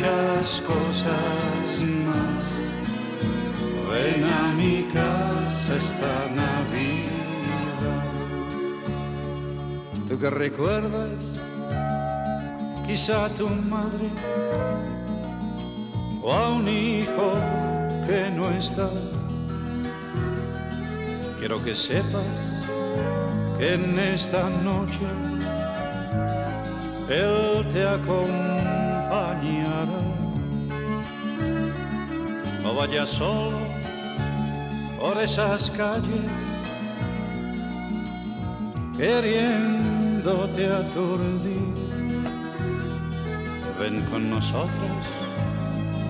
cosas 0.00 1.82
más. 2.04 2.44
Ven 3.88 4.24
a 4.24 4.52
mi 4.54 4.82
casa 4.92 5.76
esta 5.76 6.34
Navidad. 6.34 8.02
Tú 10.08 10.18
que 10.18 10.30
recuerdas, 10.30 11.10
quizá 12.86 13.26
a 13.26 13.28
tu 13.28 13.48
madre 13.48 14.08
o 16.22 16.32
a 16.32 16.50
un 16.50 16.66
hijo 16.66 17.34
que 18.06 18.30
no 18.34 18.50
está. 18.50 18.90
Quiero 21.38 21.62
que 21.62 21.74
sepas 21.76 22.40
que 23.58 23.74
en 23.74 23.98
esta 23.98 24.48
noche 24.64 25.06
él 27.08 27.68
te 27.72 27.86
acompañará. 27.86 28.73
No 32.74 32.80
vayas 32.80 33.08
solo 33.08 33.56
por 34.98 35.16
esas 35.22 35.70
calles, 35.70 36.32
queriéndote 38.96 40.66
aturdir. 40.66 41.72
Ven 43.78 44.04
con 44.10 44.28
nosotros 44.28 45.06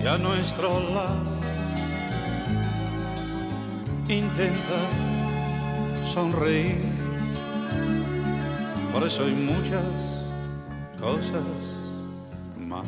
y 0.03 0.07
a 0.07 0.17
nuestro 0.17 0.79
lado. 0.89 1.35
Intenta 4.07 4.79
sonreír, 6.11 6.81
por 8.91 9.05
eso 9.05 9.25
hay 9.25 9.35
muchas 9.35 9.85
cosas 10.99 11.43
más. 12.57 12.87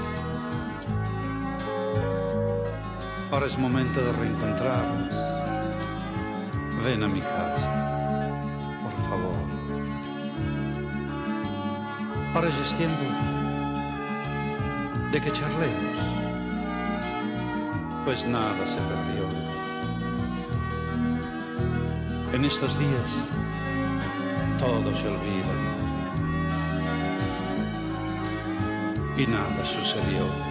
Ahora 3.41 3.53
es 3.53 3.57
momento 3.57 3.99
de 3.99 4.11
reencontrarnos. 4.11 5.15
Ven 6.85 7.01
a 7.01 7.07
mi 7.07 7.21
casa, 7.21 7.71
por 8.83 8.93
favor. 9.09 9.35
Ahora 12.35 12.49
es 12.49 12.73
tiempo 12.75 13.01
de 15.11 15.21
que 15.21 15.31
charlemos, 15.31 15.97
pues 18.05 18.27
nada 18.27 18.67
se 18.67 18.77
perdió. 18.77 19.25
En 22.33 22.45
estos 22.45 22.77
días 22.77 23.09
todo 24.59 24.95
se 24.95 25.07
olvida 25.07 25.55
y 29.17 29.25
nada 29.25 29.65
sucedió. 29.65 30.50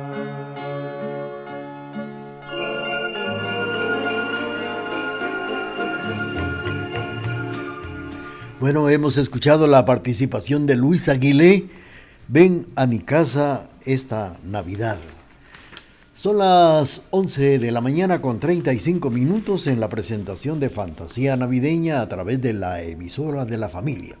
Bueno, 8.61 8.87
hemos 8.89 9.17
escuchado 9.17 9.65
la 9.65 9.85
participación 9.85 10.67
de 10.67 10.75
Luis 10.75 11.09
Aguilé. 11.09 11.65
Ven 12.27 12.67
a 12.75 12.85
mi 12.85 12.99
casa 12.99 13.67
esta 13.87 14.37
Navidad. 14.45 14.99
Son 16.15 16.37
las 16.37 17.01
11 17.09 17.57
de 17.57 17.71
la 17.71 17.81
mañana 17.81 18.21
con 18.21 18.39
35 18.39 19.09
minutos 19.09 19.65
en 19.65 19.79
la 19.79 19.89
presentación 19.89 20.59
de 20.59 20.69
Fantasía 20.69 21.35
Navideña 21.35 22.01
a 22.01 22.07
través 22.07 22.39
de 22.39 22.53
la 22.53 22.83
emisora 22.83 23.45
de 23.45 23.57
la 23.57 23.67
familia. 23.67 24.15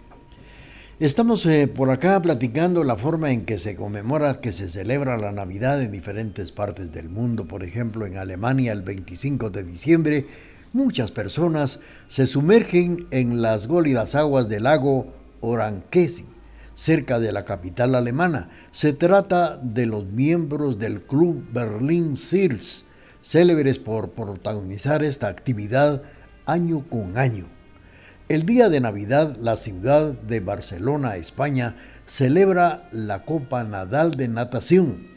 Estamos 0.99 1.45
eh, 1.45 1.67
por 1.67 1.91
acá 1.91 2.19
platicando 2.19 2.83
la 2.83 2.95
forma 2.95 3.29
en 3.29 3.45
que 3.45 3.59
se 3.59 3.75
conmemora, 3.75 4.41
que 4.41 4.53
se 4.53 4.69
celebra 4.69 5.19
la 5.19 5.31
Navidad 5.31 5.83
en 5.83 5.91
diferentes 5.91 6.51
partes 6.51 6.91
del 6.91 7.09
mundo. 7.09 7.47
Por 7.47 7.63
ejemplo, 7.63 8.07
en 8.07 8.17
Alemania 8.17 8.71
el 8.71 8.81
25 8.81 9.51
de 9.51 9.63
diciembre, 9.63 10.25
muchas 10.73 11.11
personas 11.11 11.79
se 12.07 12.27
sumergen 12.27 13.07
en 13.11 13.41
las 13.41 13.67
gólidas 13.67 14.15
aguas 14.15 14.49
del 14.49 14.63
lago 14.63 15.13
Oranquesi, 15.41 16.25
cerca 16.75 17.19
de 17.19 17.31
la 17.31 17.45
capital 17.45 17.95
alemana. 17.95 18.49
Se 18.71 18.93
trata 18.93 19.57
de 19.57 19.85
los 19.85 20.05
miembros 20.05 20.79
del 20.79 21.01
Club 21.01 21.45
Berlin 21.51 22.15
Seals, 22.15 22.85
célebres 23.21 23.79
por 23.79 24.11
protagonizar 24.11 25.03
esta 25.03 25.27
actividad 25.27 26.03
año 26.45 26.85
con 26.89 27.17
año. 27.17 27.45
El 28.29 28.45
día 28.45 28.69
de 28.69 28.79
Navidad, 28.79 29.37
la 29.41 29.57
ciudad 29.57 30.13
de 30.13 30.39
Barcelona, 30.39 31.17
España, 31.17 31.75
celebra 32.05 32.87
la 32.91 33.23
Copa 33.23 33.63
Nadal 33.63 34.11
de 34.11 34.29
Natación. 34.29 35.07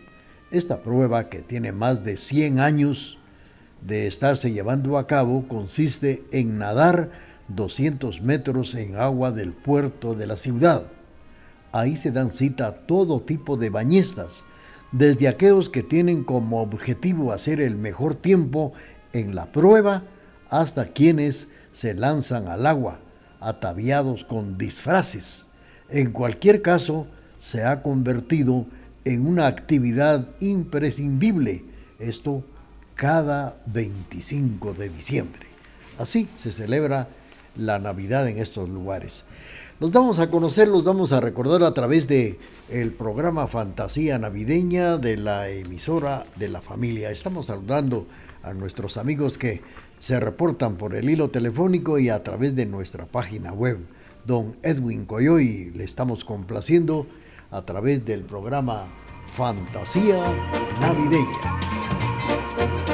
Esta 0.50 0.82
prueba, 0.82 1.28
que 1.28 1.40
tiene 1.40 1.70
más 1.72 2.02
de 2.02 2.16
100 2.16 2.58
años 2.58 3.18
de 3.84 4.06
estarse 4.06 4.50
llevando 4.50 4.96
a 4.96 5.06
cabo, 5.06 5.46
consiste 5.46 6.24
en 6.32 6.58
nadar 6.58 7.10
200 7.48 8.22
metros 8.22 8.74
en 8.74 8.96
agua 8.96 9.30
del 9.30 9.52
puerto 9.52 10.14
de 10.14 10.26
la 10.26 10.36
ciudad. 10.36 10.86
Ahí 11.70 11.96
se 11.96 12.10
dan 12.10 12.30
cita 12.30 12.66
a 12.66 12.74
todo 12.86 13.20
tipo 13.20 13.56
de 13.56 13.68
bañistas, 13.68 14.44
desde 14.90 15.28
aquellos 15.28 15.68
que 15.68 15.82
tienen 15.82 16.24
como 16.24 16.62
objetivo 16.62 17.32
hacer 17.32 17.60
el 17.60 17.76
mejor 17.76 18.14
tiempo 18.14 18.72
en 19.12 19.34
la 19.34 19.52
prueba 19.52 20.04
hasta 20.48 20.86
quienes 20.86 21.48
se 21.72 21.94
lanzan 21.94 22.48
al 22.48 22.66
agua, 22.66 23.00
ataviados 23.40 24.24
con 24.24 24.56
disfraces. 24.56 25.48
En 25.90 26.12
cualquier 26.12 26.62
caso, 26.62 27.06
se 27.36 27.64
ha 27.64 27.82
convertido 27.82 28.66
en 29.04 29.26
una 29.26 29.46
actividad 29.46 30.28
imprescindible, 30.40 31.64
esto 31.98 32.44
cada 32.94 33.56
25 33.66 34.74
de 34.74 34.88
diciembre. 34.88 35.46
Así 35.98 36.28
se 36.36 36.52
celebra 36.52 37.08
la 37.56 37.78
Navidad 37.78 38.28
en 38.28 38.38
estos 38.38 38.68
lugares. 38.68 39.24
Los 39.80 39.92
damos 39.92 40.18
a 40.20 40.30
conocer, 40.30 40.68
los 40.68 40.84
damos 40.84 41.12
a 41.12 41.20
recordar 41.20 41.64
a 41.64 41.74
través 41.74 42.06
de 42.06 42.38
el 42.70 42.92
programa 42.92 43.48
Fantasía 43.48 44.18
Navideña 44.18 44.98
de 44.98 45.16
la 45.16 45.48
emisora 45.48 46.24
de 46.36 46.48
la 46.48 46.60
familia. 46.60 47.10
Estamos 47.10 47.46
saludando 47.46 48.06
a 48.42 48.54
nuestros 48.54 48.96
amigos 48.96 49.36
que 49.36 49.62
se 49.98 50.20
reportan 50.20 50.76
por 50.76 50.94
el 50.94 51.10
hilo 51.10 51.30
telefónico 51.30 51.98
y 51.98 52.08
a 52.08 52.22
través 52.22 52.54
de 52.54 52.66
nuestra 52.66 53.06
página 53.06 53.52
web. 53.52 53.78
Don 54.24 54.56
Edwin 54.62 55.06
Coyoy 55.06 55.72
le 55.74 55.84
estamos 55.84 56.24
complaciendo 56.24 57.06
a 57.50 57.62
través 57.62 58.04
del 58.04 58.22
programa 58.22 58.86
Fantasía 59.32 60.32
Navideña. 60.80 62.13
Thank 62.34 62.88
you. 62.88 62.93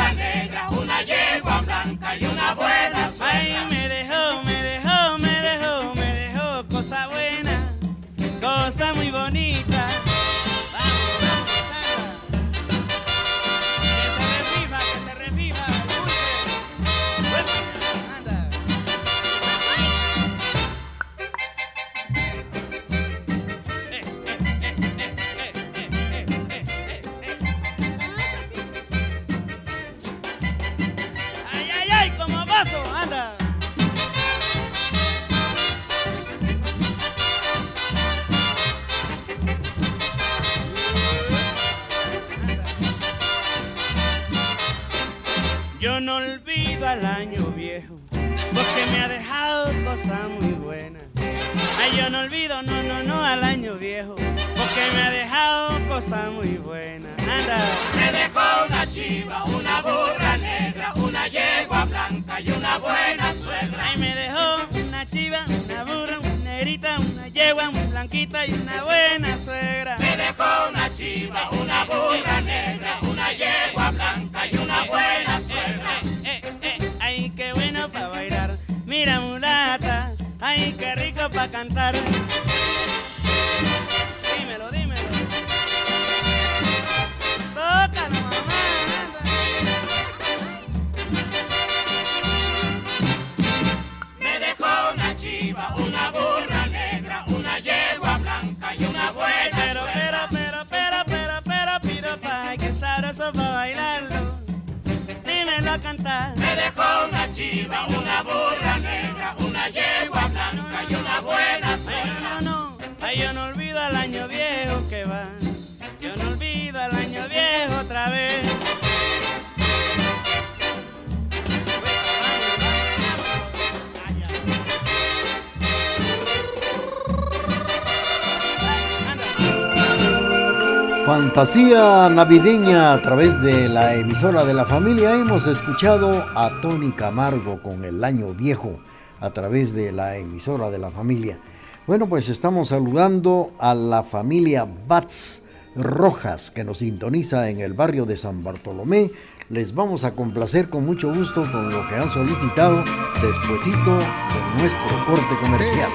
navideña 132.15 132.93
a 132.93 133.01
través 133.01 133.41
de 133.41 133.69
la 133.69 133.95
emisora 133.95 134.43
de 134.43 134.53
la 134.53 134.65
familia 134.65 135.15
hemos 135.15 135.47
escuchado 135.47 136.25
a 136.35 136.61
Tony 136.61 136.91
Camargo 136.91 137.61
con 137.61 137.85
El 137.85 138.03
Año 138.03 138.33
Viejo 138.33 138.79
a 139.19 139.29
través 139.31 139.73
de 139.73 139.91
la 139.91 140.17
emisora 140.17 140.69
de 140.69 140.79
la 140.79 140.91
familia. 140.91 141.39
Bueno, 141.87 142.07
pues 142.07 142.27
estamos 142.29 142.69
saludando 142.69 143.53
a 143.59 143.73
la 143.73 144.03
familia 144.03 144.67
Bats 144.87 145.43
Rojas 145.75 146.51
que 146.51 146.63
nos 146.63 146.79
sintoniza 146.79 147.49
en 147.49 147.61
el 147.61 147.73
barrio 147.73 148.05
de 148.05 148.17
San 148.17 148.43
Bartolomé. 148.43 149.11
Les 149.49 149.73
vamos 149.73 150.03
a 150.03 150.13
complacer 150.13 150.69
con 150.69 150.85
mucho 150.85 151.13
gusto 151.13 151.49
con 151.51 151.71
lo 151.71 151.87
que 151.87 151.95
han 151.95 152.09
solicitado 152.09 152.83
despuesito 153.21 153.97
de 153.97 154.59
nuestro 154.59 155.05
corte 155.05 155.35
comercial. 155.39 155.89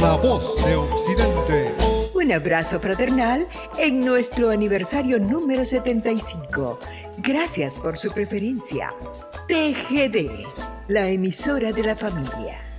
la 0.00 0.16
voz 0.16 0.64
de 0.64 0.76
Occidente 0.76 1.31
un 2.22 2.30
abrazo 2.30 2.78
fraternal 2.78 3.48
en 3.78 4.04
nuestro 4.04 4.50
aniversario 4.50 5.18
número 5.18 5.64
75. 5.64 6.78
Gracias 7.18 7.80
por 7.80 7.98
su 7.98 8.12
preferencia. 8.12 8.92
TGD, 9.48 10.46
la 10.86 11.08
emisora 11.08 11.72
de 11.72 11.82
la 11.82 11.96
familia. 11.96 12.71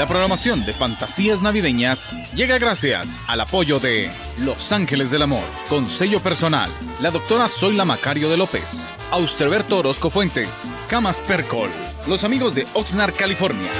La 0.00 0.08
programación 0.08 0.64
de 0.64 0.72
Fantasías 0.72 1.42
Navideñas 1.42 2.08
llega 2.34 2.56
gracias 2.58 3.20
al 3.26 3.38
apoyo 3.38 3.80
de 3.80 4.10
Los 4.38 4.72
Ángeles 4.72 5.10
del 5.10 5.20
Amor, 5.20 5.44
con 5.68 5.90
sello 5.90 6.20
personal, 6.20 6.70
la 7.02 7.10
doctora 7.10 7.50
Zoila 7.50 7.84
Macario 7.84 8.30
de 8.30 8.38
López, 8.38 8.88
Austerberto 9.10 9.76
Orozco 9.76 10.08
Fuentes, 10.08 10.72
Camas 10.88 11.20
Percol, 11.20 11.68
los 12.06 12.24
amigos 12.24 12.54
de 12.54 12.66
Oxnard, 12.72 13.14
California. 13.14 13.70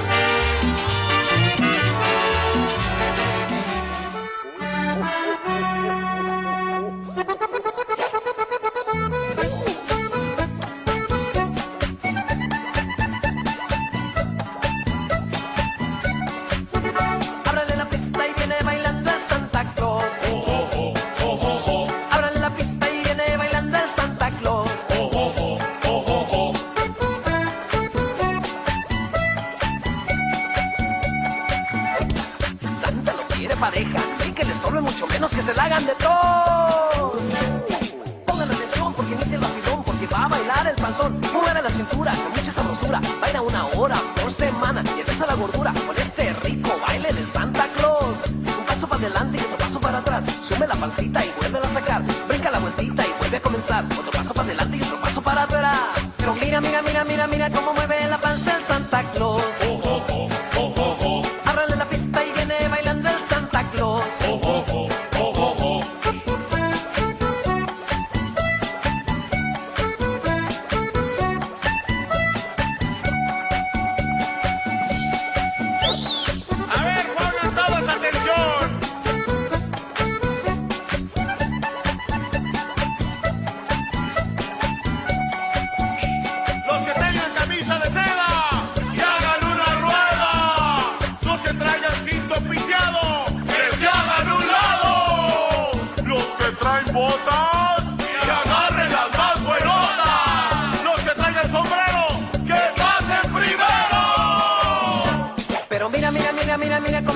mira, 106.59 106.81
mira, 106.81 107.01
mira. 107.01 107.10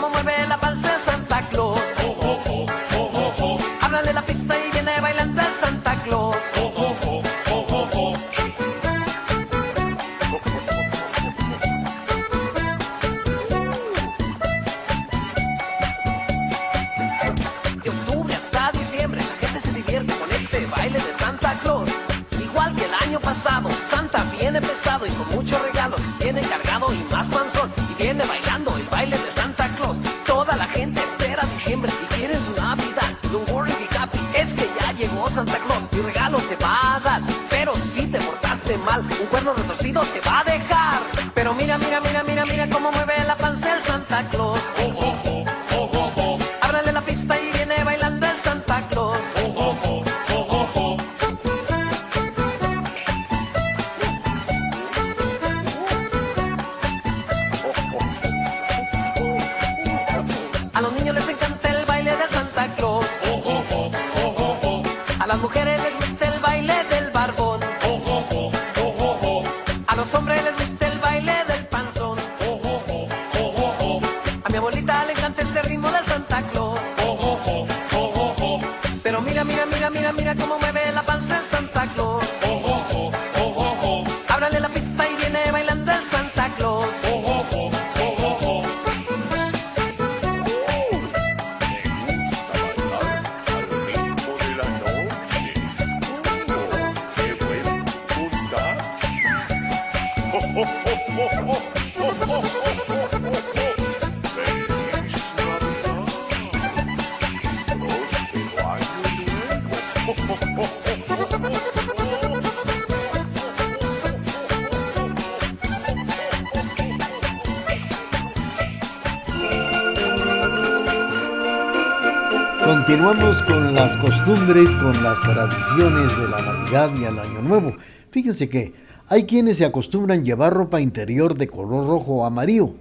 Con 124.80 125.00
las 125.04 125.20
tradiciones 125.20 126.18
de 126.18 126.28
la 126.28 126.40
Navidad 126.42 126.90
y 126.98 127.04
el 127.04 127.20
Año 127.20 127.40
Nuevo. 127.40 127.76
Fíjense 128.10 128.48
que 128.48 128.74
hay 129.08 129.26
quienes 129.26 129.58
se 129.58 129.64
acostumbran 129.64 130.24
llevar 130.24 130.54
ropa 130.54 130.80
interior 130.80 131.38
de 131.38 131.46
color 131.46 131.86
rojo 131.86 132.14
o 132.14 132.24
amarillo. 132.24 132.74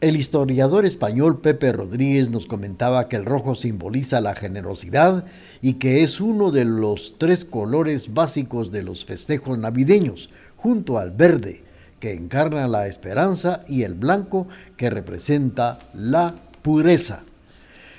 El 0.00 0.16
historiador 0.16 0.86
español 0.86 1.40
Pepe 1.40 1.72
Rodríguez 1.72 2.30
nos 2.30 2.46
comentaba 2.46 3.08
que 3.08 3.16
el 3.16 3.26
rojo 3.26 3.54
simboliza 3.54 4.22
la 4.22 4.34
generosidad 4.34 5.26
y 5.60 5.74
que 5.74 6.02
es 6.02 6.18
uno 6.18 6.50
de 6.50 6.64
los 6.64 7.16
tres 7.18 7.44
colores 7.44 8.14
básicos 8.14 8.72
de 8.72 8.82
los 8.82 9.04
festejos 9.04 9.58
navideños, 9.58 10.30
junto 10.56 10.96
al 10.96 11.10
verde, 11.10 11.62
que 12.00 12.14
encarna 12.14 12.68
la 12.68 12.86
esperanza, 12.86 13.64
y 13.68 13.82
el 13.82 13.92
blanco, 13.92 14.48
que 14.78 14.88
representa 14.88 15.78
la 15.92 16.34
pureza. 16.62 17.22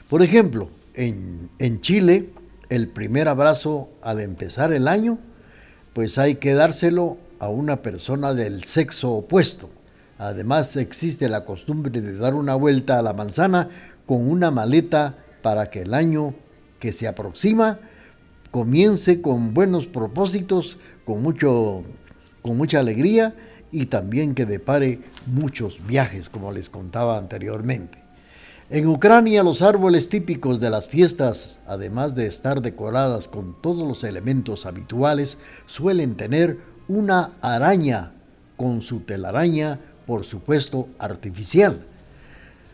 Por 0.09 0.23
ejemplo, 0.23 0.69
en, 0.95 1.49
en 1.59 1.81
Chile, 1.81 2.29
el 2.69 2.87
primer 2.87 3.27
abrazo 3.27 3.89
al 4.01 4.19
empezar 4.19 4.73
el 4.73 4.87
año, 4.87 5.17
pues 5.93 6.17
hay 6.17 6.35
que 6.35 6.53
dárselo 6.53 7.17
a 7.39 7.49
una 7.49 7.81
persona 7.81 8.33
del 8.33 8.63
sexo 8.63 9.11
opuesto. 9.11 9.69
Además 10.17 10.75
existe 10.75 11.29
la 11.29 11.45
costumbre 11.45 12.01
de 12.01 12.17
dar 12.17 12.33
una 12.33 12.55
vuelta 12.55 12.97
a 12.97 13.01
la 13.01 13.13
manzana 13.13 13.69
con 14.05 14.29
una 14.29 14.51
maleta 14.51 15.17
para 15.41 15.69
que 15.69 15.81
el 15.81 15.93
año 15.93 16.33
que 16.79 16.93
se 16.93 17.07
aproxima 17.07 17.79
comience 18.51 19.21
con 19.21 19.53
buenos 19.53 19.87
propósitos, 19.87 20.77
con, 21.05 21.21
mucho, 21.21 21.83
con 22.41 22.57
mucha 22.57 22.79
alegría 22.79 23.35
y 23.71 23.87
también 23.87 24.33
que 24.33 24.45
depare 24.45 25.01
muchos 25.25 25.85
viajes, 25.85 26.29
como 26.29 26.51
les 26.51 26.69
contaba 26.69 27.17
anteriormente. 27.17 28.06
En 28.69 28.85
Ucrania 28.87 29.43
los 29.43 29.61
árboles 29.61 30.09
típicos 30.09 30.59
de 30.59 30.69
las 30.69 30.89
fiestas, 30.89 31.59
además 31.67 32.15
de 32.15 32.27
estar 32.27 32.61
decoradas 32.61 33.29
con 33.29 33.55
todos 33.61 33.87
los 33.87 34.03
elementos 34.03 34.65
habituales, 34.65 35.37
suelen 35.67 36.15
tener 36.15 36.57
una 36.89 37.31
araña 37.39 38.11
con 38.57 38.81
su 38.81 38.99
telaraña, 38.99 39.79
por 40.05 40.25
supuesto, 40.25 40.89
artificial. 40.99 41.79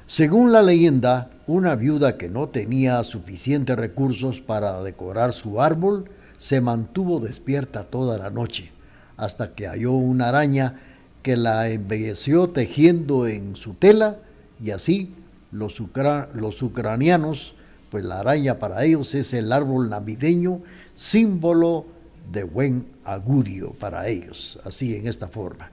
Según 0.07 0.51
la 0.51 0.63
leyenda, 0.63 1.29
una 1.45 1.75
viuda 1.75 2.17
que 2.17 2.27
no 2.27 2.49
tenía 2.49 3.03
suficientes 3.03 3.75
recursos 3.75 4.41
para 4.41 4.81
decorar 4.81 5.31
su 5.31 5.61
árbol 5.61 6.09
se 6.39 6.59
mantuvo 6.59 7.19
despierta 7.19 7.83
toda 7.83 8.17
la 8.17 8.31
noche, 8.31 8.71
hasta 9.15 9.53
que 9.53 9.67
halló 9.67 9.91
una 9.91 10.29
araña 10.29 10.79
que 11.21 11.37
la 11.37 11.69
embelleció 11.69 12.49
tejiendo 12.49 13.27
en 13.27 13.55
su 13.55 13.75
tela 13.75 14.17
y 14.59 14.71
así 14.71 15.13
los, 15.53 15.79
ucra- 15.79 16.29
los 16.33 16.61
ucranianos, 16.61 17.53
pues 17.89 18.03
la 18.03 18.19
araña 18.19 18.59
para 18.59 18.83
ellos 18.83 19.13
es 19.15 19.33
el 19.33 19.51
árbol 19.51 19.89
navideño, 19.89 20.61
símbolo 20.95 21.85
de 22.31 22.43
buen 22.43 22.85
augurio 23.05 23.71
para 23.79 24.07
ellos, 24.07 24.59
así 24.65 24.95
en 24.95 25.07
esta 25.07 25.27
forma. 25.27 25.69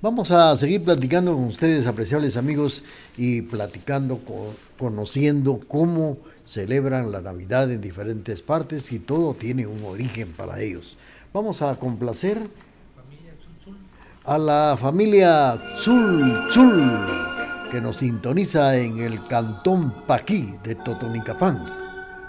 Vamos 0.00 0.32
a 0.32 0.56
seguir 0.56 0.82
platicando 0.82 1.32
con 1.34 1.44
ustedes, 1.44 1.86
apreciables 1.86 2.36
amigos, 2.36 2.82
y 3.16 3.42
platicando, 3.42 4.18
co- 4.18 4.52
conociendo 4.76 5.60
cómo 5.68 6.18
celebran 6.44 7.12
la 7.12 7.20
Navidad 7.20 7.70
en 7.70 7.80
diferentes 7.80 8.42
partes 8.42 8.90
y 8.90 8.98
todo 8.98 9.34
tiene 9.34 9.64
un 9.68 9.84
origen 9.84 10.28
para 10.32 10.58
ellos. 10.60 10.96
Vamos 11.32 11.62
a 11.62 11.76
complacer 11.78 12.38
a 14.24 14.38
la 14.38 14.76
familia 14.78 15.56
Tzul 15.78 16.48
Tzul, 16.48 17.06
que 17.72 17.80
nos 17.80 17.96
sintoniza 17.96 18.76
en 18.76 18.98
el 18.98 19.26
cantón 19.28 19.94
Paquí 20.06 20.58
de 20.62 20.74
Totonicapán. 20.74 21.58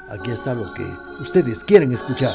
Aquí 0.09 0.31
está 0.31 0.53
lo 0.53 0.73
que 0.73 0.85
ustedes 1.21 1.65
quieren 1.65 1.91
escuchar. 1.91 2.31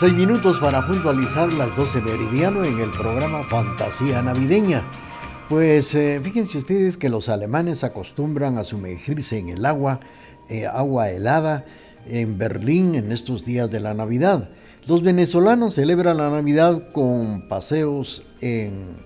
Seis 0.00 0.14
minutos 0.14 0.58
para 0.58 0.86
puntualizar 0.86 1.52
las 1.52 1.76
12 1.76 2.00
meridiano 2.00 2.64
en 2.64 2.80
el 2.80 2.88
programa 2.88 3.42
Fantasía 3.42 4.22
Navideña. 4.22 4.82
Pues 5.50 5.94
eh, 5.94 6.18
fíjense 6.24 6.56
ustedes 6.56 6.96
que 6.96 7.10
los 7.10 7.28
alemanes 7.28 7.84
acostumbran 7.84 8.56
a 8.56 8.64
sumergirse 8.64 9.36
en 9.36 9.50
el 9.50 9.66
agua, 9.66 10.00
eh, 10.48 10.66
agua 10.66 11.10
helada, 11.10 11.66
en 12.06 12.38
Berlín 12.38 12.94
en 12.94 13.12
estos 13.12 13.44
días 13.44 13.70
de 13.70 13.80
la 13.80 13.92
Navidad. 13.92 14.48
Los 14.86 15.02
venezolanos 15.02 15.74
celebran 15.74 16.16
la 16.16 16.30
Navidad 16.30 16.92
con 16.92 17.46
paseos 17.46 18.22
en, 18.40 18.96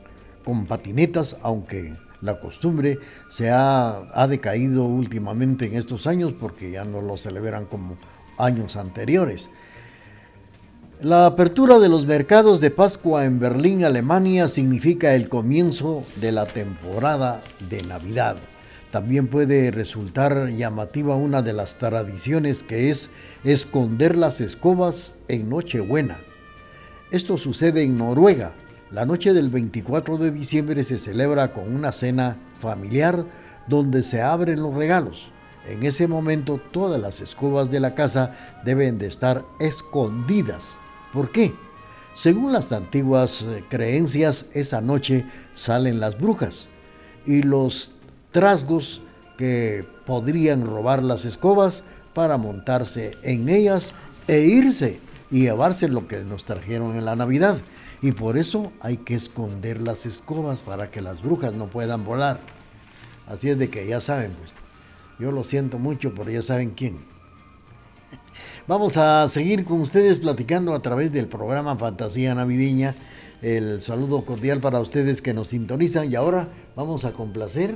con 0.45 0.67
patinetas, 0.67 1.39
aunque 1.43 1.93
la 2.21 2.39
costumbre 2.39 3.01
se 3.31 3.51
ha, 3.51 4.13
ha 4.15 4.29
decaído 4.29 4.85
últimamente 4.85 5.67
en 5.67 5.75
estos 5.75 6.07
años 6.07 6.35
porque 6.39 6.71
ya 6.71 6.85
no 6.85 7.03
lo 7.03 7.17
celebran 7.17 7.65
como 7.65 7.97
años 8.39 8.77
anteriores. 8.77 9.51
La 11.05 11.27
apertura 11.27 11.79
de 11.81 11.91
los 11.91 12.07
mercados 12.07 12.63
de 12.63 12.71
Pascua 12.71 13.27
en 13.27 13.39
Berlín, 13.39 13.85
Alemania, 13.85 14.49
significa 14.49 15.15
el 15.15 15.29
comienzo 15.29 16.03
de 16.17 16.33
la 16.33 16.47
temporada 16.47 17.43
de 17.69 17.83
Navidad. 17.83 18.37
También 18.91 19.27
puede 19.27 19.71
resultar 19.71 20.49
llamativa 20.49 21.15
una 21.15 21.43
de 21.43 21.53
las 21.53 21.77
tradiciones 21.77 22.63
que 22.63 22.89
es 22.89 23.11
esconder 23.45 24.17
las 24.17 24.41
escobas 24.41 25.17
en 25.29 25.51
Nochebuena. 25.51 26.17
Esto 27.11 27.37
sucede 27.37 27.83
en 27.83 27.99
Noruega. 27.99 28.55
La 28.91 29.05
noche 29.05 29.35
del 29.35 29.51
24 29.51 30.17
de 30.17 30.31
diciembre 30.31 30.85
se 30.85 30.97
celebra 30.97 31.53
con 31.53 31.71
una 31.77 31.93
cena 31.93 32.39
familiar 32.61 33.27
donde 33.69 34.03
se 34.03 34.23
abren 34.23 34.63
los 34.63 34.75
regalos. 34.75 35.29
En 35.67 35.83
ese 35.83 36.09
momento 36.09 36.59
todas 36.73 36.99
las 36.99 37.21
escobas 37.21 37.71
de 37.71 37.81
la 37.81 37.95
casa 37.95 38.35
deben 38.65 38.97
de 38.97 39.09
estar 39.09 39.45
escondidas. 39.61 40.79
¿Por 41.15 41.31
qué? 41.31 41.55
Según 42.13 42.53
las 42.53 42.73
antiguas 42.73 43.43
eh, 43.43 43.65
creencias, 43.69 44.47
esa 44.53 44.81
noche 44.81 45.25
salen 45.55 46.01
las 46.01 46.19
brujas 46.19 46.69
y 47.25 47.43
los 47.43 47.93
trasgos 48.33 49.01
que 49.39 49.87
podrían 50.07 50.67
robar 50.67 51.05
las 51.05 51.25
escobas 51.25 51.85
para 52.15 52.37
montarse 52.37 53.17
en 53.23 53.49
ellas 53.49 53.95
e 54.27 54.41
irse 54.41 54.99
y 55.31 55.43
llevarse 55.43 55.87
lo 55.89 56.09
que 56.09 56.19
nos 56.25 56.45
trajeron 56.45 56.97
en 56.97 57.05
la 57.05 57.15
Navidad. 57.15 57.59
Y 58.03 58.11
por 58.11 58.37
eso 58.37 58.73
hay 58.81 58.97
que 58.97 59.15
esconder 59.15 59.81
las 59.81 60.07
escobas 60.07 60.63
para 60.63 60.91
que 60.91 61.01
las 61.01 61.23
brujas 61.23 61.55
no 61.55 61.69
puedan 61.69 62.05
volar. 62.05 62.41
Así 63.29 63.51
es 63.51 63.59
de 63.59 63.71
que 63.71 63.87
ya 63.87 64.01
saben, 64.01 64.33
pues, 64.33 64.51
yo 65.21 65.31
lo 65.31 65.45
siento 65.45 65.79
mucho, 65.79 66.13
pero 66.13 66.31
ya 66.31 66.43
saben 66.43 66.71
quién. 66.71 67.14
Vamos 68.67 68.97
a 68.97 69.29
seguir 69.29 69.67
con 69.67 69.83
ustedes 69.83 70.17
platicando 70.17 70.73
a 70.73 70.81
través 70.81 71.13
del 71.13 71.27
programa 71.27 71.77
Fantasía 71.77 72.35
Navideña. 72.35 72.95
El 73.43 73.83
saludo 73.83 74.25
cordial 74.25 74.61
para 74.61 74.81
ustedes 74.81 75.21
que 75.21 75.35
nos 75.35 75.49
sintonizan 75.49 76.11
y 76.11 76.15
ahora 76.15 76.49
vamos 76.75 77.05
a 77.05 77.13
complacer. 77.13 77.75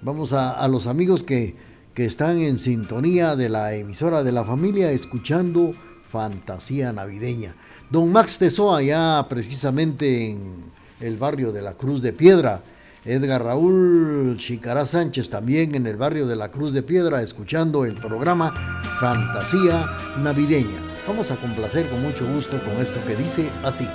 Vamos 0.00 0.32
a, 0.32 0.68
los 0.68 0.86
amigos 0.86 1.24
que, 1.24 1.56
que 1.92 2.04
están 2.04 2.38
en 2.38 2.56
sintonía 2.56 3.34
de 3.34 3.48
la 3.48 3.74
emisora 3.74 4.22
de 4.22 4.30
la 4.30 4.44
familia 4.44 4.92
escuchando 4.92 5.72
Fantasía 6.08 6.92
Navideña. 6.92 7.56
Don 7.90 8.12
Max 8.12 8.38
Tesoa, 8.38 8.80
ya 8.80 9.26
precisamente 9.28 10.30
en 10.30 10.62
el 11.00 11.16
barrio 11.16 11.50
de 11.50 11.62
la 11.62 11.74
Cruz 11.74 12.00
de 12.00 12.12
Piedra. 12.12 12.60
Edgar 13.04 13.42
Raúl 13.44 14.36
Chicará 14.38 14.84
Sánchez 14.84 15.30
también 15.30 15.74
en 15.74 15.86
el 15.86 15.96
barrio 15.96 16.26
de 16.26 16.36
la 16.36 16.50
Cruz 16.50 16.72
de 16.72 16.82
Piedra 16.82 17.22
escuchando 17.22 17.84
el 17.84 17.94
programa 17.94 18.52
Fantasía 19.00 19.86
Navideña. 20.22 20.80
Vamos 21.06 21.30
a 21.30 21.36
complacer 21.36 21.88
con 21.88 22.02
mucho 22.02 22.26
gusto 22.26 22.58
con 22.62 22.82
esto 22.82 23.00
que 23.06 23.16
dice 23.16 23.48
así. 23.64 23.88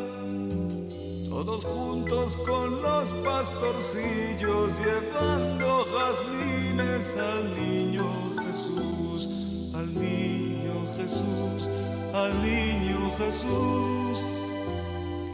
todos 1.29 1.65
juntos 1.65 2.37
con 2.37 2.81
los 2.81 3.11
pastorcillos 3.23 4.79
llevando 4.79 5.85
jazmines 5.93 7.17
al 7.17 7.43
niño 7.63 8.05
Jesús 8.43 9.29
al 9.75 9.93
niño 9.93 10.73
Jesús 10.97 11.69
al 12.13 12.41
niño 12.41 13.11
Jesús 13.17 14.25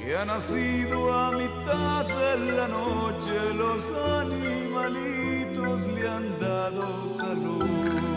que 0.08 0.16
ha 0.16 0.24
nacido 0.24 1.14
a 1.14 1.32
mitad 1.34 2.06
de 2.06 2.52
la 2.54 2.68
noche, 2.70 3.32
los 3.56 3.92
animalitos 4.22 5.88
le 5.88 6.08
han 6.08 6.40
dado 6.40 7.18
calor. 7.18 8.17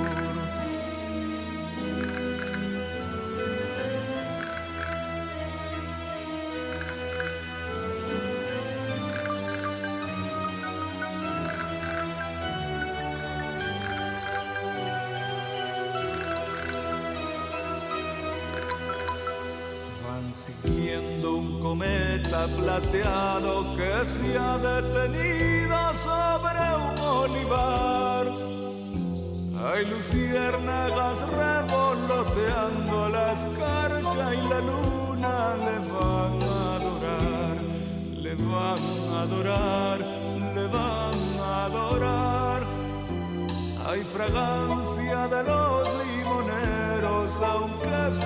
Ha 24.19 24.59
detenido 24.59 25.95
sobre 25.95 26.63
un 26.85 26.99
olivar. 26.99 28.27
Hay 29.65 29.87
luciérnagas 29.87 31.27
revoloteando 31.29 33.09
la 33.11 33.33
escarcha 33.33 34.35
y 34.35 34.49
la 34.49 34.61
luna 34.61 35.57
le 35.67 35.77
van 35.95 36.43
a 36.43 36.77
adorar, 36.77 37.57
le 38.17 38.35
van 38.35 38.83
a 39.13 39.23
adorar, 39.23 39.99
le 40.55 40.67
van 40.67 41.41
a 41.41 41.65
adorar. 41.67 42.67
Hay 43.87 44.03
fragancia 44.03 45.29
de 45.29 45.45
los 45.45 45.89
limoneros, 46.03 47.41
aunque 47.43 48.09
es 48.09 48.19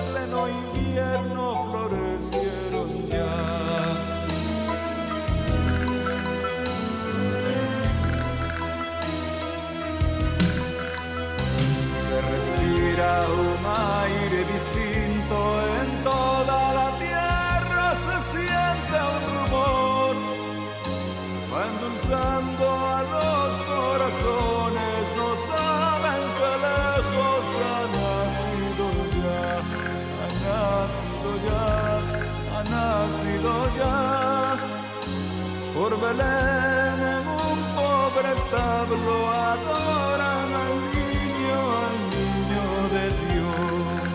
Belén 36.05 36.99
en 37.17 37.25
un 37.27 37.59
pobre 37.73 38.29
establo 38.33 39.15
adoran 39.31 40.49
al 40.63 40.75
niño, 40.93 41.59
al 41.85 41.97
niño 42.13 42.65
de 42.95 43.05
Dios. 43.25 44.13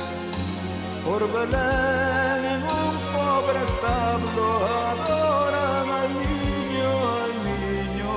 Por 1.05 1.23
Belén 1.33 2.43
en 2.55 2.63
un 2.63 2.95
pobre 3.13 3.59
establo 3.65 4.47
adoran 4.93 5.87
al 6.01 6.11
niño, 6.15 6.91
al 7.25 7.33
niño 7.51 8.13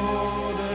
de 0.60 0.72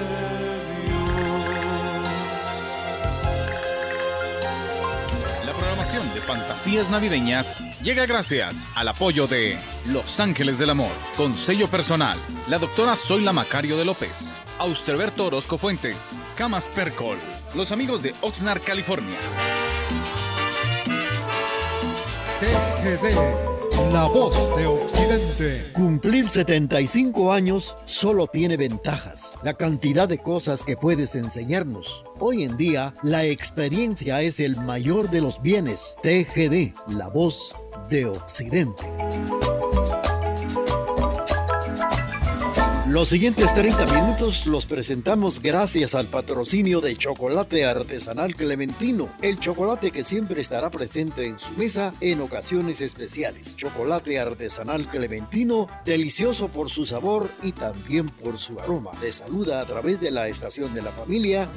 La 5.46 5.52
programación 5.52 6.04
de 6.14 6.20
Fantasías 6.20 6.90
Navideñas 6.90 7.46
llega 7.82 8.06
gracias 8.06 8.66
al 8.74 8.88
apoyo 8.88 9.26
de 9.26 9.56
Los 9.86 10.20
Ángeles 10.20 10.58
del 10.58 10.70
Amor, 10.70 10.92
con 11.16 11.36
sello 11.36 11.68
personal, 11.68 12.18
la 12.48 12.58
doctora 12.58 12.96
Zoila 12.96 13.32
Macario 13.32 13.76
de 13.76 13.84
López, 13.84 14.36
Austerberto 14.58 15.26
Orozco 15.26 15.58
Fuentes, 15.58 16.18
Camas 16.36 16.68
Percol, 16.68 17.18
los 17.54 17.72
amigos 17.72 18.02
de 18.02 18.14
Oxnard, 18.20 18.62
California. 18.62 19.18
TGD 22.40 23.16
La 23.92 24.04
voz 24.04 24.34
de 24.56 24.66
Occidente. 24.66 25.72
Cumplir 25.72 26.28
75 26.28 27.32
años 27.32 27.76
solo 27.86 28.26
tiene 28.26 28.56
ventajas. 28.56 29.34
La 29.42 29.54
cantidad 29.54 30.08
de 30.08 30.18
cosas 30.18 30.62
que 30.62 30.76
puedes 30.76 31.14
enseñarnos. 31.14 32.04
Hoy 32.18 32.44
en 32.44 32.56
día, 32.56 32.94
la 33.02 33.24
experiencia 33.24 34.22
es 34.22 34.40
el 34.40 34.56
mayor 34.56 35.10
de 35.10 35.20
los 35.20 35.40
bienes. 35.42 35.96
TGD, 36.02 36.74
la 36.96 37.08
voz 37.08 37.54
de 37.54 37.67
Occidente. 38.06 38.84
Los 42.86 43.08
siguientes 43.08 43.54
30 43.54 43.86
minutos 43.86 44.46
los 44.46 44.66
presentamos 44.66 45.40
gracias 45.40 45.94
al 45.94 46.06
patrocinio 46.06 46.80
de 46.80 46.96
Chocolate 46.96 47.64
Artesanal 47.64 48.34
Clementino, 48.34 49.10
el 49.22 49.38
chocolate 49.38 49.90
que 49.90 50.04
siempre 50.04 50.40
estará 50.42 50.70
presente 50.70 51.26
en 51.26 51.38
su 51.38 51.52
mesa 51.54 51.94
en 52.00 52.20
ocasiones 52.20 52.80
especiales. 52.82 53.56
Chocolate 53.56 54.18
Artesanal 54.18 54.86
Clementino, 54.86 55.66
delicioso 55.84 56.48
por 56.48 56.68
su 56.68 56.84
sabor 56.84 57.30
y 57.42 57.52
también 57.52 58.08
por 58.08 58.38
su 58.38 58.60
aroma. 58.60 58.90
Le 59.00 59.12
saluda 59.12 59.60
a 59.60 59.64
través 59.64 60.00
de 60.00 60.10
la 60.10 60.28
estación 60.28 60.74
de 60.74 60.82
la 60.82 60.92
familia. 60.92 61.48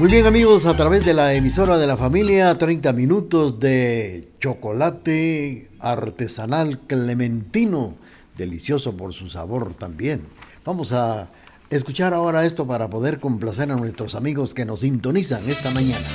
Muy 0.00 0.10
bien 0.10 0.24
amigos, 0.24 0.64
a 0.64 0.74
través 0.74 1.04
de 1.04 1.12
la 1.12 1.34
emisora 1.34 1.76
de 1.76 1.86
la 1.86 1.94
familia, 1.94 2.56
30 2.56 2.94
minutos 2.94 3.60
de 3.60 4.30
chocolate 4.40 5.68
artesanal 5.78 6.78
clementino, 6.86 7.96
delicioso 8.38 8.96
por 8.96 9.12
su 9.12 9.28
sabor 9.28 9.74
también. 9.74 10.22
Vamos 10.64 10.94
a 10.94 11.28
escuchar 11.68 12.14
ahora 12.14 12.46
esto 12.46 12.66
para 12.66 12.88
poder 12.88 13.20
complacer 13.20 13.70
a 13.70 13.76
nuestros 13.76 14.14
amigos 14.14 14.54
que 14.54 14.64
nos 14.64 14.80
sintonizan 14.80 15.46
esta 15.50 15.70
mañana. 15.70 16.08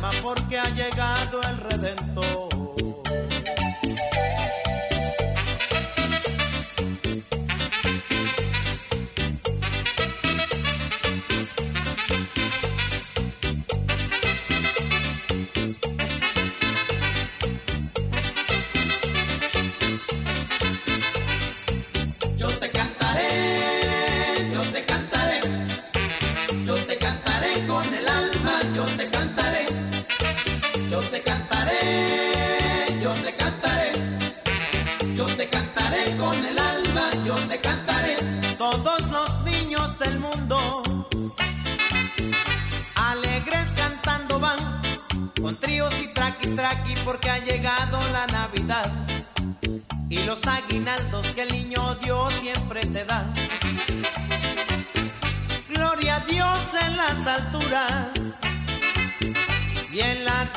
Calma 0.00 0.10
porque 0.22 0.58
ha 0.58 0.68
llegado 0.70 1.40
el 1.42 1.56
Redentor. 1.56 1.69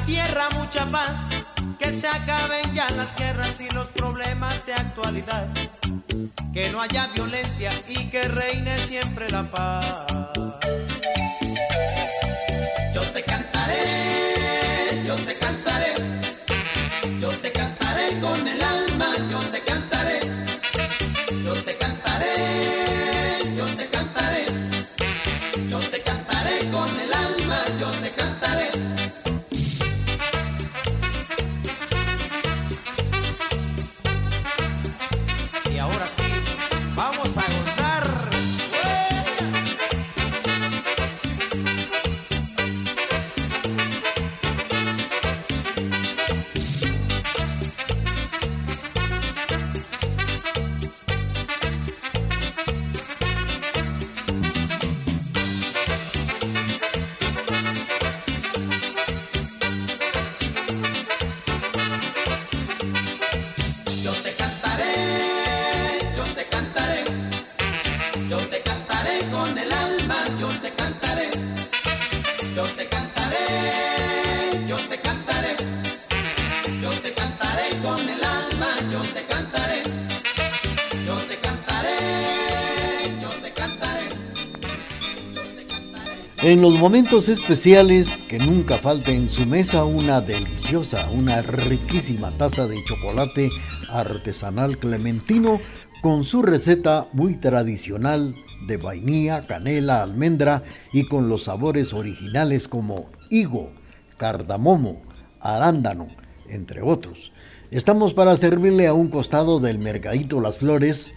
Tierra 0.05 0.49
mucha 0.55 0.85
paz. 0.85 1.29
Que 1.79 1.91
se 1.91 2.07
acaben 2.07 2.73
ya 2.73 2.89
las 2.91 3.15
guerras 3.15 3.59
y 3.61 3.69
los 3.73 3.87
problemas 3.89 4.65
de 4.65 4.73
actualidad. 4.73 5.47
Que 6.53 6.69
no 6.69 6.81
haya 6.81 7.07
violencia 7.07 7.71
y 7.87 8.09
que 8.09 8.23
reine 8.23 8.75
siempre 8.77 9.29
la 9.29 9.43
paz. 9.43 10.12
En 86.43 86.61
los 86.61 86.77
momentos 86.77 87.29
especiales, 87.29 88.25
que 88.27 88.37
nunca 88.37 88.75
falte 88.75 89.15
en 89.15 89.29
su 89.29 89.45
mesa 89.45 89.85
una 89.85 90.19
deliciosa, 90.19 91.09
una 91.11 91.41
riquísima 91.41 92.31
taza 92.31 92.67
de 92.67 92.83
chocolate 92.83 93.49
artesanal 93.89 94.77
clementino 94.77 95.61
con 96.01 96.25
su 96.25 96.41
receta 96.41 97.07
muy 97.13 97.35
tradicional 97.35 98.35
de 98.67 98.75
vainilla, 98.75 99.47
canela, 99.47 100.03
almendra 100.03 100.63
y 100.91 101.05
con 101.05 101.29
los 101.29 101.43
sabores 101.43 101.93
originales 101.93 102.67
como 102.67 103.09
higo, 103.29 103.71
cardamomo, 104.17 105.01
arándano, 105.39 106.09
entre 106.49 106.81
otros. 106.81 107.31
Estamos 107.71 108.13
para 108.13 108.35
servirle 108.35 108.87
a 108.87 108.93
un 108.93 109.07
costado 109.07 109.61
del 109.61 109.79
Mercadito 109.79 110.41
Las 110.41 110.57
Flores, 110.57 111.13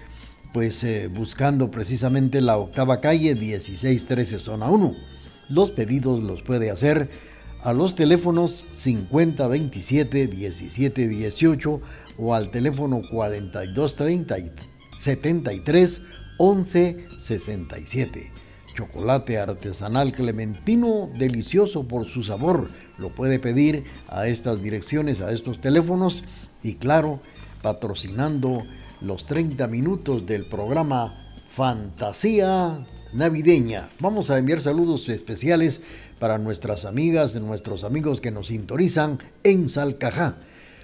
pues 0.52 0.84
eh, 0.84 1.08
buscando 1.08 1.68
precisamente 1.72 2.40
la 2.40 2.58
octava 2.58 3.00
calle 3.00 3.34
1613 3.34 4.38
zona 4.38 4.70
1. 4.70 5.15
Los 5.48 5.70
pedidos 5.70 6.22
los 6.22 6.42
puede 6.42 6.70
hacer 6.70 7.08
a 7.62 7.72
los 7.72 7.94
teléfonos 7.94 8.64
5027 8.72 10.28
1718 10.28 11.80
o 12.18 12.34
al 12.34 12.50
teléfono 12.50 13.00
4230 13.10 14.36
73 14.96 16.00
11 16.38 17.06
67. 17.18 18.32
Chocolate 18.74 19.38
artesanal 19.38 20.12
clementino, 20.12 21.08
delicioso 21.18 21.88
por 21.88 22.06
su 22.06 22.22
sabor. 22.22 22.68
Lo 22.98 23.14
puede 23.14 23.38
pedir 23.38 23.84
a 24.08 24.26
estas 24.28 24.62
direcciones, 24.62 25.22
a 25.22 25.32
estos 25.32 25.60
teléfonos 25.60 26.24
y 26.62 26.74
claro, 26.74 27.20
patrocinando 27.62 28.64
los 29.00 29.26
30 29.26 29.66
minutos 29.68 30.26
del 30.26 30.46
programa 30.46 31.14
Fantasía 31.54 32.86
Navideña. 33.16 33.88
Vamos 33.98 34.28
a 34.28 34.36
enviar 34.36 34.60
saludos 34.60 35.08
especiales 35.08 35.80
para 36.18 36.36
nuestras 36.36 36.84
amigas, 36.84 37.34
nuestros 37.36 37.82
amigos 37.82 38.20
que 38.20 38.30
nos 38.30 38.48
sintonizan 38.48 39.18
en 39.42 39.70
Salcajá. 39.70 40.36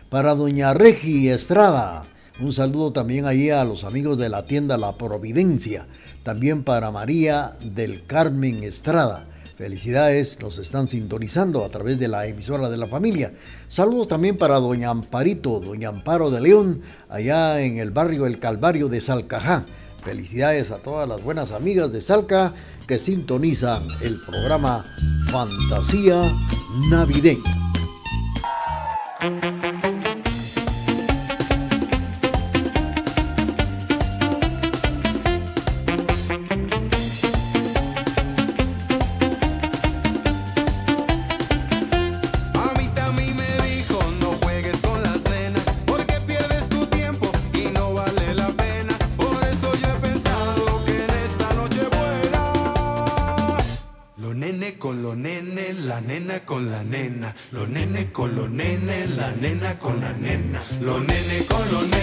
Para 0.09 0.35
doña 0.35 0.73
Regi 0.73 1.29
Estrada, 1.29 2.05
un 2.41 2.55
saludo 2.55 2.91
también 2.91 3.27
ahí 3.27 3.51
a 3.51 3.65
los 3.65 3.85
amigos 3.85 4.17
de 4.17 4.31
la 4.31 4.47
tienda 4.47 4.79
La 4.79 4.97
Providencia. 4.97 5.85
También 6.23 6.65
para 6.65 6.91
María 6.91 7.55
del 7.61 8.07
Carmen 8.07 8.63
Estrada. 8.63 9.27
Felicidades, 9.59 10.41
nos 10.41 10.57
están 10.57 10.89
sintonizando 10.89 11.67
a 11.67 11.69
través 11.69 11.99
de 11.99 12.09
la 12.09 12.27
emisora 12.27 12.71
de 12.71 12.79
la 12.79 12.87
familia. 12.87 13.31
Saludos 13.69 14.09
también 14.09 14.39
para 14.39 14.59
doña 14.59 14.89
Amparito, 14.89 15.61
doña 15.61 15.91
Amparo 15.91 16.31
de 16.31 16.41
León, 16.41 16.81
allá 17.11 17.61
en 17.61 17.77
el 17.79 17.91
barrio 17.91 18.25
El 18.25 18.39
Calvario 18.39 18.89
de 18.89 19.03
Salcajá. 19.03 19.67
Felicidades 20.03 20.73
a 20.73 20.79
todas 20.79 21.09
las 21.09 21.23
buenas 21.23 21.53
amigas 21.53 21.93
de 21.93 22.01
Salca 22.01 22.53
que 22.89 22.99
sintonizan 22.99 23.87
el 24.01 24.19
programa 24.27 24.85
Fantasía 25.31 26.31
Navideña. 26.91 27.41
Nena 59.43 59.77
con 59.77 60.01
la 60.01 60.13
nena. 60.13 60.63
Los 60.81 61.01
nene 61.01 61.45
con 61.49 61.73
los 61.73 61.83
nene, 61.89 62.02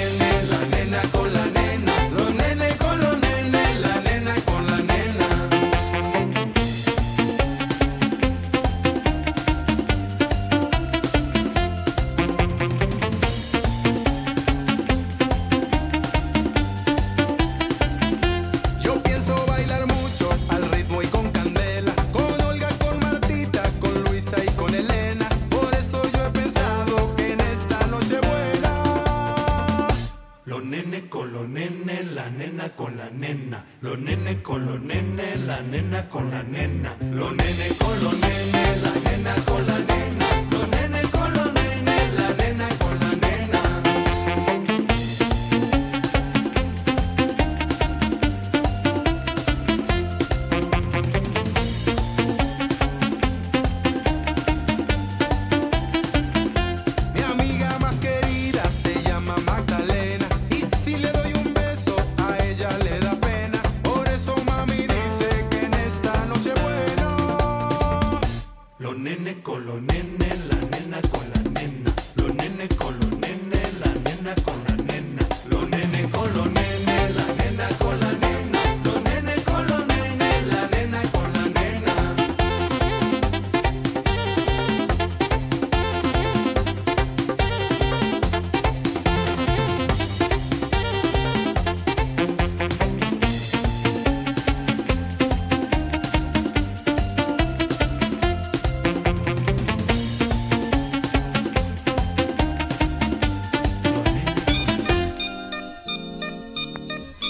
con 34.50 34.66
los 34.66 34.82
nene, 34.82 35.36
la 35.46 35.62
nena 35.62 36.10
con 36.10 36.32
la 36.32 36.42
nena. 36.42 36.98
Los 37.12 37.32
nene 37.36 37.68
con 37.78 38.04
los 38.04 38.14
nene, 38.14 38.29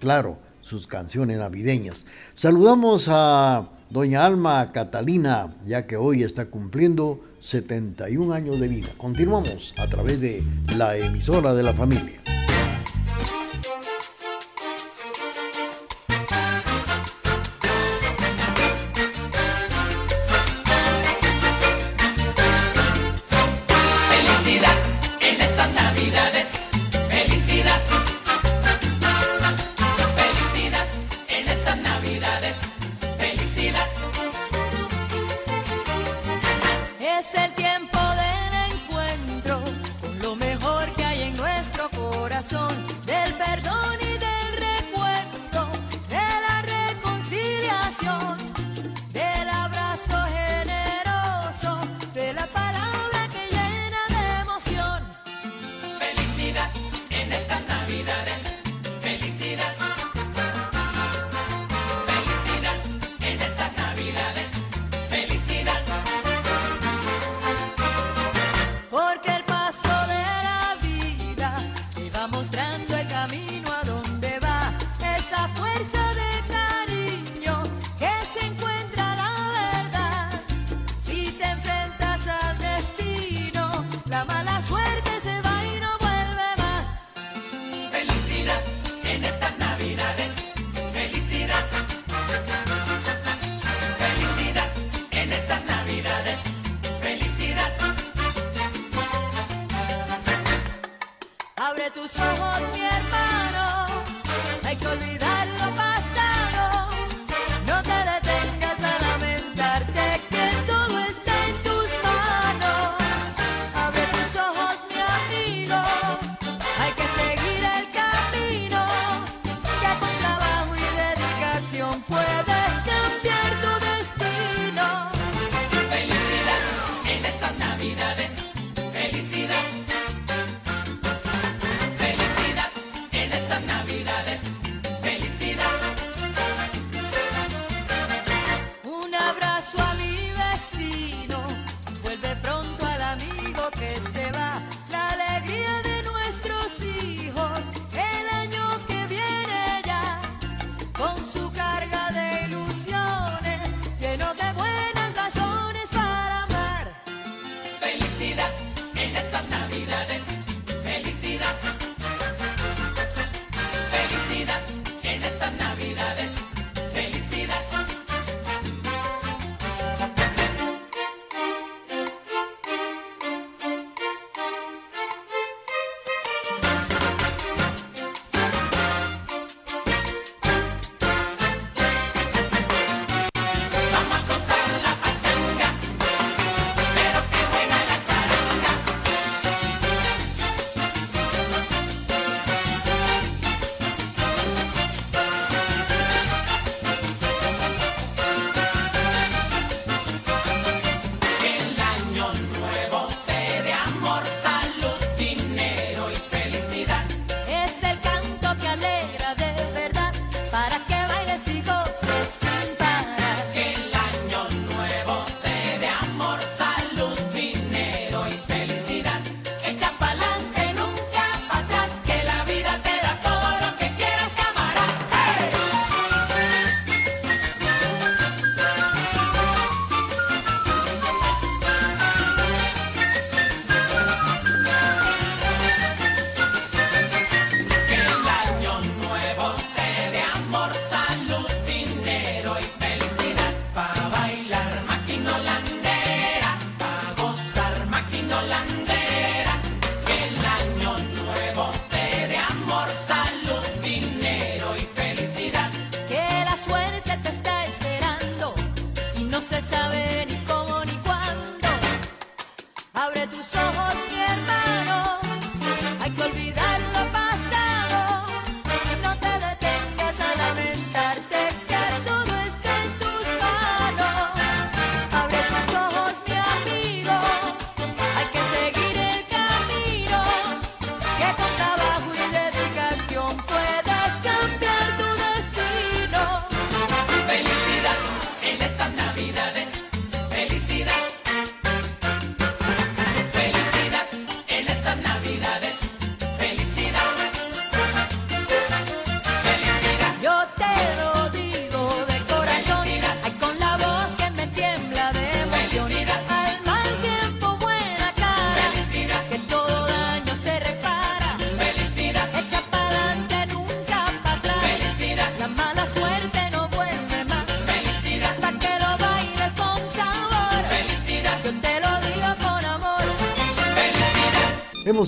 claro, 0.00 0.36
sus 0.62 0.88
canciones 0.88 1.38
navideñas. 1.38 2.06
Saludamos 2.34 3.06
a 3.08 3.68
doña 3.88 4.26
Alma 4.26 4.72
Catalina, 4.72 5.54
ya 5.64 5.86
que 5.86 5.96
hoy 5.96 6.24
está 6.24 6.46
cumpliendo 6.46 7.20
71 7.40 8.34
años 8.34 8.58
de 8.58 8.66
vida. 8.66 8.88
Continuamos 8.98 9.74
a 9.76 9.86
través 9.86 10.20
de 10.20 10.42
la 10.76 10.96
emisora 10.96 11.54
de 11.54 11.62
la 11.62 11.72
familia. 11.72 12.27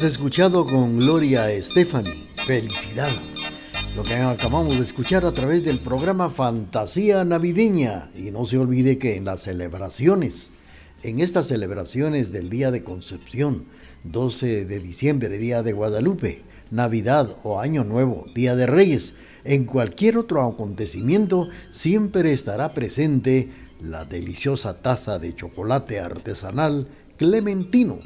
Escuchado 0.02 0.64
con 0.64 0.98
Gloria 0.98 1.48
Stephanie. 1.60 2.26
Felicidad. 2.46 3.10
Lo 3.94 4.02
que 4.02 4.14
acabamos 4.14 4.78
de 4.78 4.84
escuchar 4.84 5.26
a 5.26 5.32
través 5.32 5.64
del 5.64 5.78
programa 5.78 6.30
Fantasía 6.30 7.24
Navideña. 7.24 8.10
Y 8.16 8.30
no 8.30 8.46
se 8.46 8.56
olvide 8.56 8.98
que 8.98 9.16
en 9.16 9.24
las 9.26 9.42
celebraciones, 9.42 10.52
en 11.02 11.20
estas 11.20 11.48
celebraciones 11.48 12.32
del 12.32 12.48
Día 12.48 12.70
de 12.70 12.82
Concepción, 12.82 13.66
12 14.04 14.64
de 14.64 14.80
diciembre, 14.80 15.36
Día 15.38 15.62
de 15.62 15.72
Guadalupe, 15.72 16.42
Navidad 16.70 17.28
o 17.42 17.60
Año 17.60 17.84
Nuevo, 17.84 18.26
Día 18.34 18.56
de 18.56 18.66
Reyes, 18.66 19.14
en 19.44 19.64
cualquier 19.64 20.16
otro 20.16 20.42
acontecimiento 20.42 21.48
siempre 21.70 22.32
estará 22.32 22.72
presente 22.72 23.50
la 23.82 24.04
deliciosa 24.04 24.80
taza 24.80 25.18
de 25.18 25.34
chocolate 25.34 26.00
artesanal 26.00 26.86
clementino. 27.18 27.98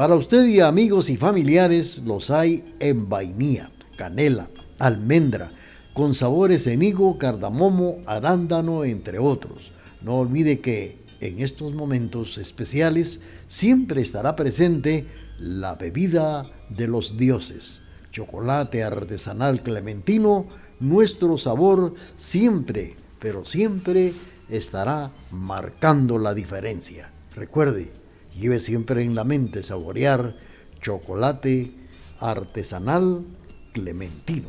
Para 0.00 0.14
usted 0.14 0.46
y 0.46 0.60
amigos 0.60 1.10
y 1.10 1.18
familiares 1.18 1.98
los 2.06 2.30
hay 2.30 2.74
en 2.80 3.10
vainilla, 3.10 3.68
canela, 3.96 4.48
almendra, 4.78 5.50
con 5.92 6.14
sabores 6.14 6.66
en 6.68 6.82
higo, 6.82 7.18
cardamomo, 7.18 7.98
arándano, 8.06 8.84
entre 8.84 9.18
otros. 9.18 9.72
No 10.00 10.20
olvide 10.20 10.60
que 10.60 10.96
en 11.20 11.40
estos 11.40 11.74
momentos 11.74 12.38
especiales 12.38 13.20
siempre 13.46 14.00
estará 14.00 14.36
presente 14.36 15.06
la 15.38 15.74
bebida 15.74 16.46
de 16.70 16.88
los 16.88 17.18
dioses. 17.18 17.82
Chocolate 18.10 18.82
artesanal 18.82 19.62
clementino, 19.62 20.46
nuestro 20.78 21.36
sabor 21.36 21.94
siempre, 22.16 22.94
pero 23.18 23.44
siempre 23.44 24.14
estará 24.48 25.10
marcando 25.30 26.18
la 26.18 26.32
diferencia. 26.32 27.10
Recuerde, 27.36 27.92
lleve 28.40 28.58
siempre 28.58 29.02
en 29.02 29.14
la 29.14 29.24
mente 29.24 29.62
saborear 29.62 30.34
chocolate 30.80 31.70
artesanal 32.18 33.24
clementino. 33.72 34.48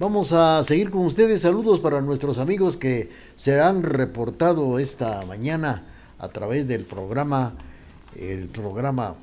Vamos 0.00 0.32
a 0.32 0.62
seguir 0.64 0.90
con 0.90 1.06
ustedes. 1.06 1.42
Saludos 1.42 1.78
para 1.78 2.00
nuestros 2.00 2.38
amigos 2.38 2.76
que 2.76 3.10
se 3.36 3.60
han 3.60 3.84
reportado 3.84 4.78
esta 4.80 5.24
mañana 5.24 5.84
a 6.18 6.28
través 6.28 6.66
del 6.66 6.84
programa, 6.84 7.54
el 8.16 8.48
programa 8.48 9.14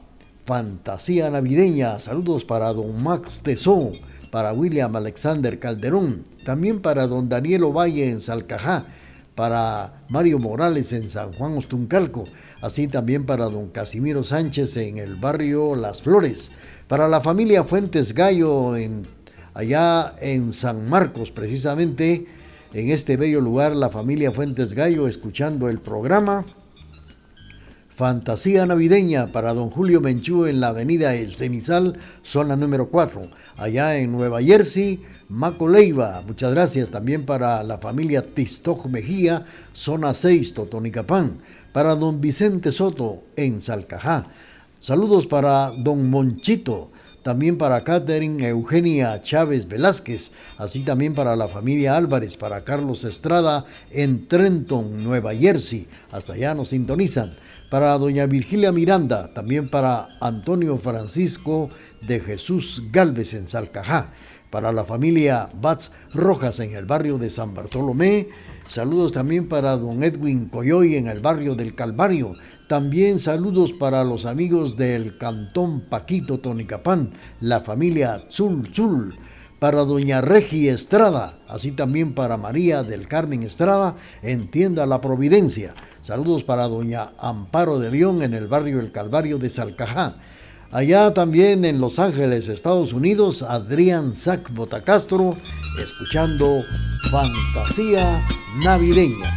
Fantasía 0.45 1.29
Navideña. 1.29 1.99
Saludos 1.99 2.45
para 2.45 2.73
don 2.73 3.03
Max 3.03 3.41
Tesó, 3.43 3.91
para 4.31 4.53
William 4.53 4.95
Alexander 4.95 5.59
Calderón, 5.59 6.23
también 6.45 6.81
para 6.81 7.05
don 7.07 7.27
Daniel 7.27 7.65
Ovalle 7.65 8.09
en 8.09 8.21
Salcajá, 8.21 8.85
para 9.35 10.03
Mario 10.07 10.39
Morales 10.39 10.93
en 10.93 11.09
San 11.09 11.33
Juan 11.33 11.57
Ostuncalco, 11.57 12.23
así 12.61 12.87
también 12.87 13.25
para 13.25 13.45
don 13.45 13.69
Casimiro 13.69 14.23
Sánchez 14.23 14.77
en 14.77 14.97
el 14.97 15.15
barrio 15.15 15.75
Las 15.75 16.01
Flores, 16.01 16.51
para 16.87 17.07
la 17.07 17.21
familia 17.21 17.63
Fuentes 17.63 18.13
Gallo 18.13 18.77
en, 18.77 19.05
allá 19.53 20.13
en 20.21 20.53
San 20.53 20.89
Marcos, 20.89 21.31
precisamente 21.31 22.27
en 22.73 22.89
este 22.89 23.17
bello 23.17 23.41
lugar, 23.41 23.75
la 23.75 23.89
familia 23.89 24.31
Fuentes 24.31 24.73
Gallo, 24.73 25.07
escuchando 25.07 25.67
el 25.67 25.79
programa 25.79 26.45
Fantasía 28.01 28.65
Navideña 28.65 29.31
para 29.31 29.53
don 29.53 29.69
Julio 29.69 30.01
Menchú 30.01 30.45
en 30.45 30.59
la 30.59 30.69
avenida 30.69 31.13
El 31.13 31.35
Cenizal, 31.35 31.97
zona 32.23 32.55
número 32.55 32.89
4, 32.89 33.21
allá 33.57 33.97
en 33.97 34.11
Nueva 34.11 34.41
Jersey, 34.41 35.03
Maco 35.29 35.67
Leiva. 35.67 36.23
Muchas 36.25 36.51
gracias 36.51 36.89
también 36.89 37.25
para 37.25 37.63
la 37.63 37.77
familia 37.77 38.25
Tistoj 38.25 38.87
Mejía, 38.87 39.45
zona 39.73 40.13
6, 40.13 40.53
Totonicapán, 40.53 41.37
para 41.71 41.95
don 41.95 42.21
Vicente 42.21 42.71
Soto 42.71 43.23
en 43.35 43.61
Salcajá. 43.61 44.27
Saludos 44.79 45.27
para 45.27 45.71
don 45.71 46.09
Monchito, 46.09 46.91
también 47.23 47.57
para 47.57 47.83
Catherine 47.83 48.47
Eugenia 48.47 49.21
Chávez 49.21 49.67
Velázquez, 49.67 50.31
así 50.57 50.81
también 50.81 51.13
para 51.13 51.35
la 51.35 51.47
familia 51.47 51.95
Álvarez, 51.95 52.35
para 52.35 52.63
Carlos 52.63 53.03
Estrada 53.03 53.65
en 53.91 54.27
Trenton, 54.27 55.03
Nueva 55.03 55.35
Jersey. 55.35 55.87
Hasta 56.11 56.33
allá 56.33 56.55
nos 56.55 56.69
sintonizan 56.69 57.35
para 57.69 57.97
doña 57.97 58.25
Virgilia 58.25 58.71
Miranda, 58.71 59.33
también 59.33 59.69
para 59.69 60.07
Antonio 60.19 60.77
Francisco 60.77 61.69
de 62.01 62.19
Jesús 62.19 62.83
Galvez 62.91 63.33
en 63.33 63.47
Salcajá, 63.47 64.09
para 64.49 64.73
la 64.73 64.83
familia 64.83 65.47
Bats 65.61 65.91
Rojas 66.13 66.59
en 66.59 66.75
el 66.75 66.85
barrio 66.85 67.17
de 67.17 67.29
San 67.29 67.53
Bartolomé, 67.53 68.27
saludos 68.71 69.11
también 69.11 69.49
para 69.49 69.75
don 69.75 70.01
Edwin 70.01 70.45
Coyoy 70.45 70.95
en 70.95 71.07
el 71.07 71.19
barrio 71.19 71.55
del 71.55 71.75
Calvario, 71.75 72.35
también 72.69 73.19
saludos 73.19 73.73
para 73.73 74.05
los 74.05 74.25
amigos 74.25 74.77
del 74.77 75.17
Cantón 75.17 75.81
Paquito 75.81 76.39
Tonicapán, 76.39 77.11
la 77.41 77.59
familia 77.59 78.21
Zul 78.31 78.73
Zul, 78.73 79.19
para 79.59 79.83
doña 79.83 80.21
Regi 80.21 80.69
Estrada, 80.69 81.33
así 81.49 81.71
también 81.71 82.13
para 82.13 82.37
María 82.37 82.83
del 82.83 83.09
Carmen 83.09 83.43
Estrada 83.43 83.97
en 84.23 84.49
Tienda 84.49 84.85
La 84.85 85.01
Providencia. 85.01 85.73
Saludos 86.01 86.45
para 86.45 86.69
doña 86.69 87.09
Amparo 87.19 87.77
de 87.77 87.91
León 87.91 88.23
en 88.23 88.33
el 88.33 88.47
barrio 88.47 88.79
El 88.79 88.93
Calvario 88.93 89.37
de 89.37 89.49
Salcajá. 89.49 90.13
Allá 90.71 91.13
también 91.13 91.65
en 91.65 91.81
Los 91.81 91.99
Ángeles, 91.99 92.47
Estados 92.47 92.93
Unidos, 92.93 93.43
Adrián 93.43 94.15
Sac 94.15 94.53
Botacastro, 94.53 95.35
escuchando 95.77 96.45
Fantasía 97.11 98.25
Navideña. 98.63 99.29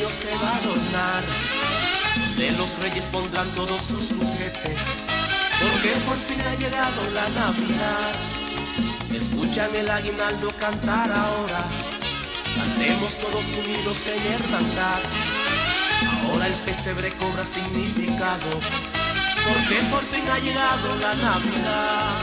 Navideño 0.00 0.08
se 0.08 0.34
va 0.42 0.50
a 0.50 0.56
adornar. 0.56 1.24
De 2.36 2.50
los 2.52 2.78
reyes 2.78 3.04
pondrán 3.06 3.48
todos 3.50 3.82
sus 3.82 4.12
juguetes, 4.16 4.80
porque 5.60 5.90
por 6.06 6.16
fin 6.16 6.40
ha 6.40 6.54
llegado 6.54 7.00
la 7.14 7.28
Navidad. 7.28 8.12
Escuchan 9.12 9.70
el 9.74 9.90
aguinaldo 9.90 10.50
cantar 10.58 11.10
ahora, 11.12 11.64
cantemos 12.56 13.14
todos 13.18 13.44
unidos 13.62 13.98
en 14.06 14.32
hermandad. 14.32 15.00
Ahora 16.24 16.46
el 16.46 16.54
pesebre 16.54 17.12
cobra 17.12 17.44
significado, 17.44 18.50
porque 19.46 19.76
por 19.90 20.02
fin 20.02 20.24
ha 20.30 20.38
llegado 20.38 20.96
la 21.00 21.14
Navidad. 21.14 22.14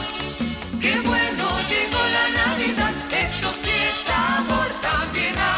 Qué 0.80 1.00
bueno 1.00 1.44
llegó 1.68 2.02
la 2.16 2.26
Navidad, 2.46 2.94
esto 3.12 3.52
sí 3.52 3.70
es 3.70 4.10
amor, 4.10 4.68
también. 4.80 5.57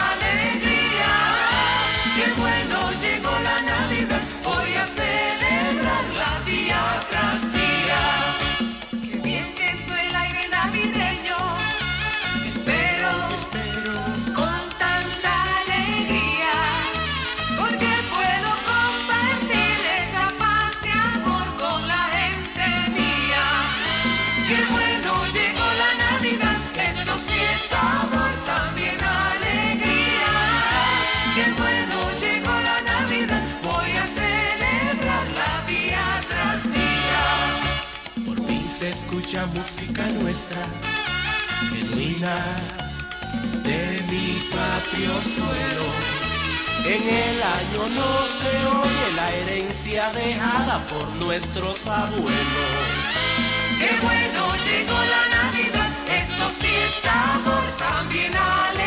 Escucha 39.11 39.45
música 39.47 40.07
nuestra, 40.23 40.63
genuina, 41.69 42.37
de 43.65 44.03
mi 44.09 44.41
patrio 44.53 45.15
suelo. 45.35 45.87
En 46.87 47.03
el 47.09 47.43
año 47.43 47.89
no 47.89 48.27
se 48.39 48.53
oye 48.79 49.13
la 49.17 49.35
herencia 49.35 50.13
dejada 50.13 50.79
por 50.87 51.09
nuestros 51.25 51.87
abuelos. 51.89 52.81
Qué 53.81 53.91
bueno 54.01 54.55
llegó 54.65 54.99
la 55.15 55.23
Navidad, 55.43 55.91
esto 56.23 56.51
sí 56.61 56.69
es 56.69 57.11
amor, 57.11 57.65
también 57.79 58.33
alegría. 58.37 58.80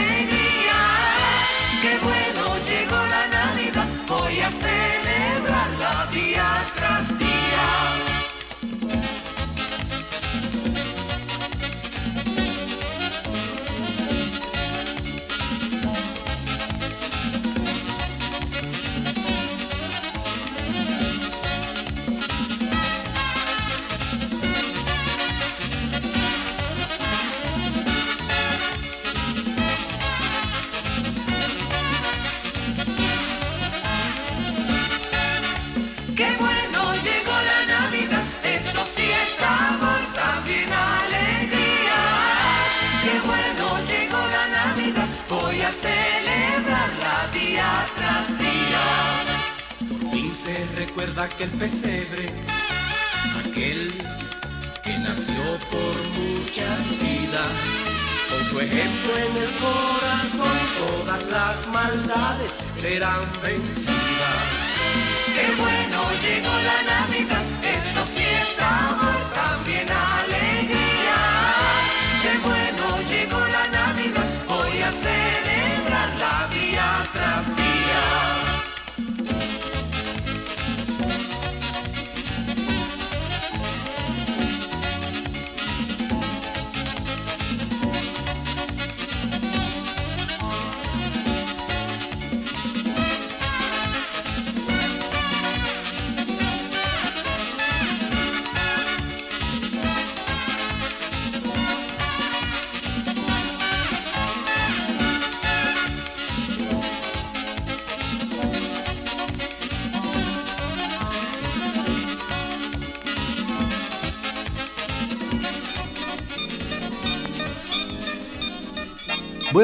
Recuerda 51.04 51.24
aquel 51.24 51.50
pesebre, 51.60 52.30
aquel 53.40 53.94
que 54.84 54.98
nació 55.00 55.44
por 55.70 55.96
muchas 56.18 56.80
vidas. 57.02 57.54
Con 58.30 58.46
su 58.50 58.60
ejemplo 58.62 59.18
en 59.18 59.38
el 59.44 59.52
corazón, 59.60 60.58
todas 60.80 61.28
las 61.28 61.68
maldades 61.68 62.52
serán 62.80 63.22
vencidas. 63.42 64.44
Qué 65.36 65.48
bueno 65.60 66.00
llegó 66.22 66.54
la 66.70 66.80
Navidad, 66.94 67.46
esto 67.62 68.06
sí 68.06 68.24
es 68.24 68.62
amor, 68.62 69.20
también 69.34 69.88
alegría. 69.90 71.20
Qué 72.24 72.34
bueno 72.48 73.02
llegó 73.10 73.40
la 73.40 73.68
Navidad, 73.68 74.30
voy 74.48 74.82
a 74.82 74.92
celebrarla 74.92 76.48
día 76.50 77.04
tras 77.14 77.56
día. 77.58 78.43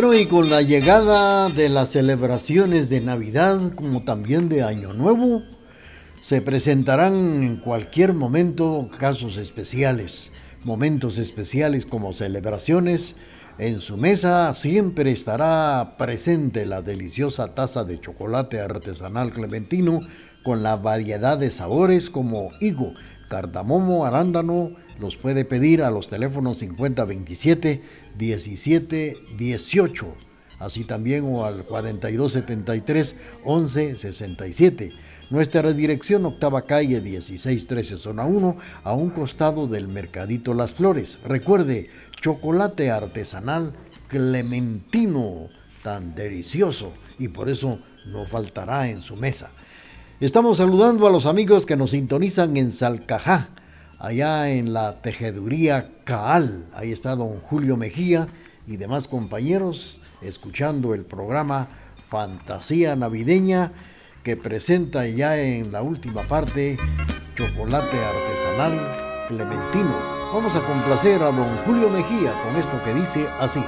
Y 0.02 0.28
con 0.28 0.50
la 0.50 0.62
llegada 0.62 1.50
de 1.50 1.68
las 1.68 1.90
celebraciones 1.90 2.88
de 2.90 3.02
Navidad, 3.02 3.60
como 3.76 4.02
también 4.02 4.48
de 4.48 4.64
Año 4.64 4.94
Nuevo, 4.94 5.44
se 6.22 6.42
presentarán 6.42 7.44
en 7.44 7.58
cualquier 7.58 8.14
momento 8.14 8.90
casos 8.98 9.36
especiales, 9.36 10.32
momentos 10.64 11.18
especiales 11.18 11.86
como 11.86 12.14
celebraciones. 12.14 13.18
En 13.58 13.82
su 13.82 13.98
mesa 13.98 14.56
siempre 14.56 15.12
estará 15.12 15.96
presente 15.98 16.66
la 16.66 16.82
deliciosa 16.82 17.52
taza 17.52 17.84
de 17.84 18.00
chocolate 18.00 18.62
artesanal 18.62 19.34
clementino 19.34 20.00
con 20.44 20.64
la 20.64 20.78
variedad 20.78 21.38
de 21.38 21.52
sabores 21.52 22.10
como 22.10 22.52
higo, 22.62 22.94
cardamomo, 23.28 24.06
arándano. 24.06 24.72
Los 24.98 25.18
puede 25.18 25.44
pedir 25.44 25.84
a 25.84 25.92
los 25.92 26.10
teléfonos 26.10 26.60
5027 26.60 27.99
1718, 28.18 30.08
así 30.60 30.84
también 30.84 31.26
o 31.26 31.46
al 31.46 31.66
4273 31.66 33.16
1167. 33.46 34.92
Nuestra 35.30 35.74
dirección, 35.74 36.26
octava 36.26 36.64
calle 36.64 37.02
1613, 37.02 37.98
zona 37.98 38.26
1, 38.26 38.58
a 38.84 38.94
un 38.94 39.12
costado 39.12 39.68
del 39.68 39.88
Mercadito 39.88 40.56
Las 40.56 40.74
Flores. 40.74 41.20
Recuerde, 41.24 41.90
chocolate 42.20 42.90
artesanal 42.90 43.74
clementino, 44.08 45.50
tan 45.84 46.16
delicioso, 46.16 46.94
y 47.20 47.28
por 47.28 47.48
eso 47.48 47.80
no 48.08 48.26
faltará 48.26 48.90
en 48.90 49.04
su 49.04 49.16
mesa. 49.16 49.52
Estamos 50.20 50.58
saludando 50.58 51.08
a 51.08 51.12
los 51.12 51.26
amigos 51.26 51.66
que 51.66 51.78
nos 51.78 51.92
sintonizan 51.92 52.58
en 52.58 52.72
Salcajá, 52.72 53.50
allá 54.00 54.50
en 54.50 54.74
la 54.74 55.02
tejeduría 55.02 55.88
Caal. 56.06 56.66
Ahí 56.74 56.92
está 56.92 57.16
don 57.16 57.40
Julio 57.42 57.78
Mejía 57.78 58.28
y 58.66 58.78
demás 58.78 59.08
compañeros 59.08 60.00
escuchando 60.22 60.94
el 60.94 61.04
programa 61.04 61.68
Fantasía 62.10 62.96
Navideña 62.96 63.72
que 64.24 64.36
presenta 64.36 65.06
ya 65.08 65.38
en 65.38 65.72
la 65.72 65.82
última 65.82 66.24
parte 66.24 66.78
chocolate 67.36 67.98
artesanal 68.04 69.26
clementino. 69.28 69.96
Vamos 70.34 70.56
a 70.56 70.66
complacer 70.66 71.22
a 71.24 71.32
don 71.32 71.58
Julio 71.66 71.90
Mejía 71.90 72.34
con 72.44 72.56
esto 72.56 72.82
que 72.84 72.94
dice 72.94 73.28
así. 73.40 73.64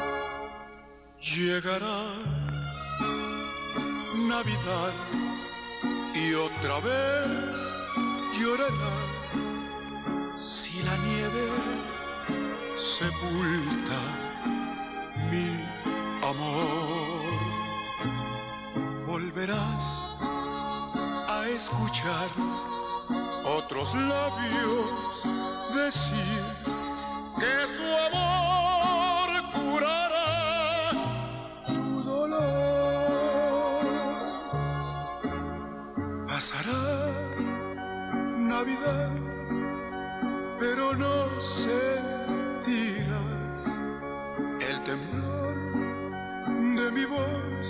Llegará 1.22 2.16
Navidad 4.28 4.94
y 6.16 6.34
otra 6.34 6.80
vez 6.80 8.40
llorará 8.40 9.10
la 10.84 10.98
nieve 10.98 11.48
sepulta 12.98 14.02
mi 15.30 15.49
amor. 16.24 17.34
Volverás 19.06 19.86
a 21.28 21.48
escuchar 21.48 22.30
otros 23.45 23.94
labios 23.94 24.90
decir 25.76 26.44
que 27.40 27.53
su 27.76 27.88
amor 28.08 29.30
curará 29.53 30.91
tu 31.68 32.03
dolor. 32.03 33.84
Pasará 36.28 36.82
Navidad 38.38 39.31
pero 40.61 40.93
no 40.95 41.41
sentirás 41.63 42.59
el 44.59 44.83
temblor 44.83 45.55
de 46.75 46.91
mi 46.91 47.05
voz, 47.05 47.65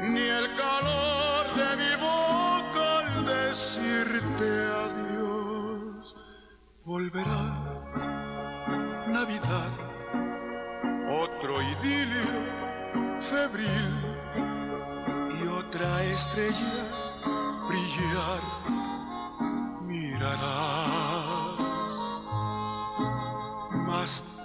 ni 0.00 0.22
el 0.22 0.46
calor 0.56 1.44
de 1.60 1.76
mi 1.76 1.92
boca 2.00 2.84
al 3.00 3.26
decirte 3.26 4.48
adiós. 4.84 6.14
Volverá 6.86 7.44
Navidad, 9.08 9.72
otro 11.22 11.60
idilio 11.60 12.32
febril 13.28 13.88
y 15.38 15.46
otra 15.48 16.02
estrella 16.02 16.84
brillar 17.68 18.42
mirarás 19.82 21.05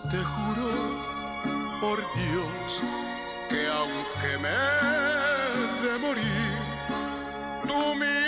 te 0.09 0.17
juro 0.17 0.69
por 1.79 1.97
Dios 2.15 2.81
que 3.49 3.67
aunque 3.67 4.37
me 4.39 5.87
de 5.87 5.99
morir, 5.99 6.57
tú 7.67 7.95
mi 7.95 8.20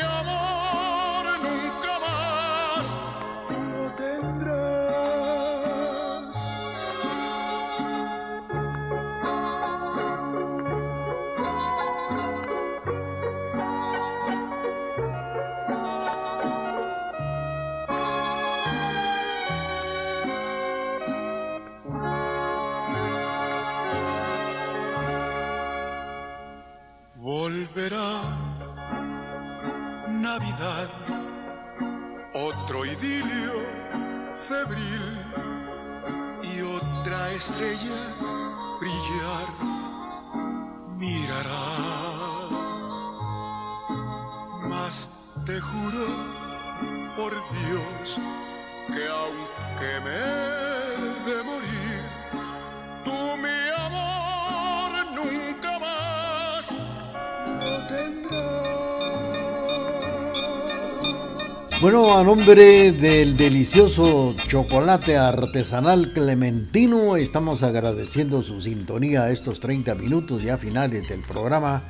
Bueno, 61.84 62.18
a 62.18 62.24
nombre 62.24 62.94
del 62.94 63.36
delicioso 63.36 64.34
chocolate 64.48 65.18
artesanal 65.18 66.14
clementino, 66.14 67.18
estamos 67.18 67.62
agradeciendo 67.62 68.42
su 68.42 68.62
sintonía 68.62 69.24
a 69.24 69.32
estos 69.32 69.60
30 69.60 69.94
minutos 69.96 70.44
ya 70.44 70.58
finales 70.58 71.10
del 71.10 71.20
programa 71.20 71.84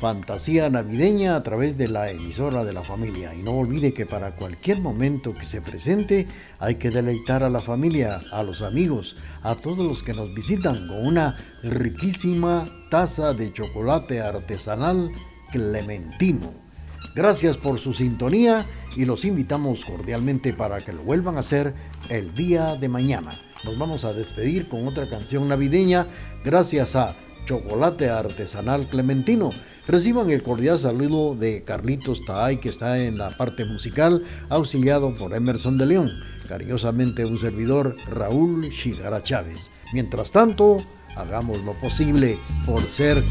fantasía 0.00 0.68
navideña 0.70 1.36
a 1.36 1.42
través 1.44 1.78
de 1.78 1.86
la 1.86 2.10
emisora 2.10 2.64
de 2.64 2.72
la 2.72 2.82
familia. 2.82 3.32
Y 3.32 3.44
no 3.44 3.52
olvide 3.52 3.94
que 3.94 4.06
para 4.06 4.34
cualquier 4.34 4.80
momento 4.80 5.34
que 5.34 5.44
se 5.44 5.60
presente 5.60 6.26
hay 6.58 6.74
que 6.74 6.90
deleitar 6.90 7.44
a 7.44 7.48
la 7.48 7.60
familia, 7.60 8.18
a 8.32 8.42
los 8.42 8.60
amigos, 8.60 9.14
a 9.44 9.54
todos 9.54 9.86
los 9.86 10.02
que 10.02 10.14
nos 10.14 10.34
visitan 10.34 10.88
con 10.88 11.06
una 11.06 11.36
riquísima 11.62 12.64
taza 12.90 13.34
de 13.34 13.52
chocolate 13.52 14.20
artesanal 14.20 15.12
clementino. 15.52 16.71
Gracias 17.14 17.56
por 17.56 17.78
su 17.78 17.92
sintonía 17.94 18.66
y 18.96 19.04
los 19.04 19.24
invitamos 19.24 19.84
cordialmente 19.84 20.52
para 20.52 20.80
que 20.80 20.92
lo 20.92 21.02
vuelvan 21.02 21.36
a 21.36 21.40
hacer 21.40 21.74
el 22.08 22.34
día 22.34 22.76
de 22.76 22.88
mañana. 22.88 23.30
Nos 23.64 23.78
vamos 23.78 24.04
a 24.04 24.12
despedir 24.12 24.68
con 24.68 24.86
otra 24.88 25.08
canción 25.08 25.48
navideña 25.48 26.06
gracias 26.44 26.96
a 26.96 27.14
Chocolate 27.44 28.10
Artesanal 28.10 28.86
Clementino. 28.88 29.50
Reciban 29.86 30.30
el 30.30 30.42
cordial 30.42 30.78
saludo 30.78 31.34
de 31.34 31.64
Carlitos 31.64 32.24
Taay, 32.24 32.58
que 32.58 32.68
está 32.68 32.98
en 33.00 33.18
la 33.18 33.30
parte 33.30 33.64
musical, 33.64 34.24
auxiliado 34.48 35.12
por 35.12 35.34
Emerson 35.34 35.76
de 35.76 35.86
León. 35.86 36.10
Cariñosamente 36.48 37.24
un 37.24 37.38
servidor, 37.38 37.96
Raúl 38.08 38.70
Chigara 38.70 39.22
Chávez. 39.22 39.70
Mientras 39.92 40.30
tanto, 40.30 40.78
hagamos 41.16 41.64
lo 41.64 41.72
posible 41.74 42.38
por 42.64 42.80
ser 42.80 43.22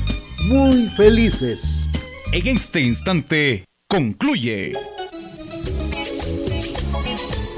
muy 0.49 0.87
felices. 0.97 1.85
En 2.31 2.47
este 2.47 2.79
instante 2.81 3.65
concluye. 3.87 4.73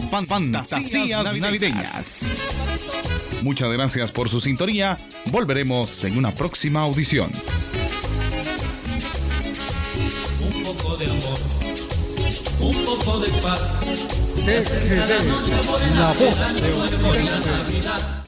Fan- 0.10 0.28
Fantasías 0.28 1.36
navideñas. 1.38 2.26
Muchas 3.42 3.72
gracias 3.72 4.12
por 4.12 4.30
su 4.30 4.40
sintonía. 4.40 4.98
Volveremos 5.32 6.04
en 6.06 6.18
una 6.18 6.32
próxima 6.34 6.82
audición. 6.82 7.32
Un 10.42 10.64
poco 10.64 10.98
de 10.98 11.06
amor, 11.06 11.40
un 12.62 12.86
poco 12.86 13.20
de 13.20 13.28
paz. 13.42 13.86
Se 14.46 14.98
la 14.98 15.06
noche 15.06 15.52
La 15.52 15.62
voz 15.62 15.82
de 15.82 17.24
la. 17.24 17.40
Navidad. 17.40 18.23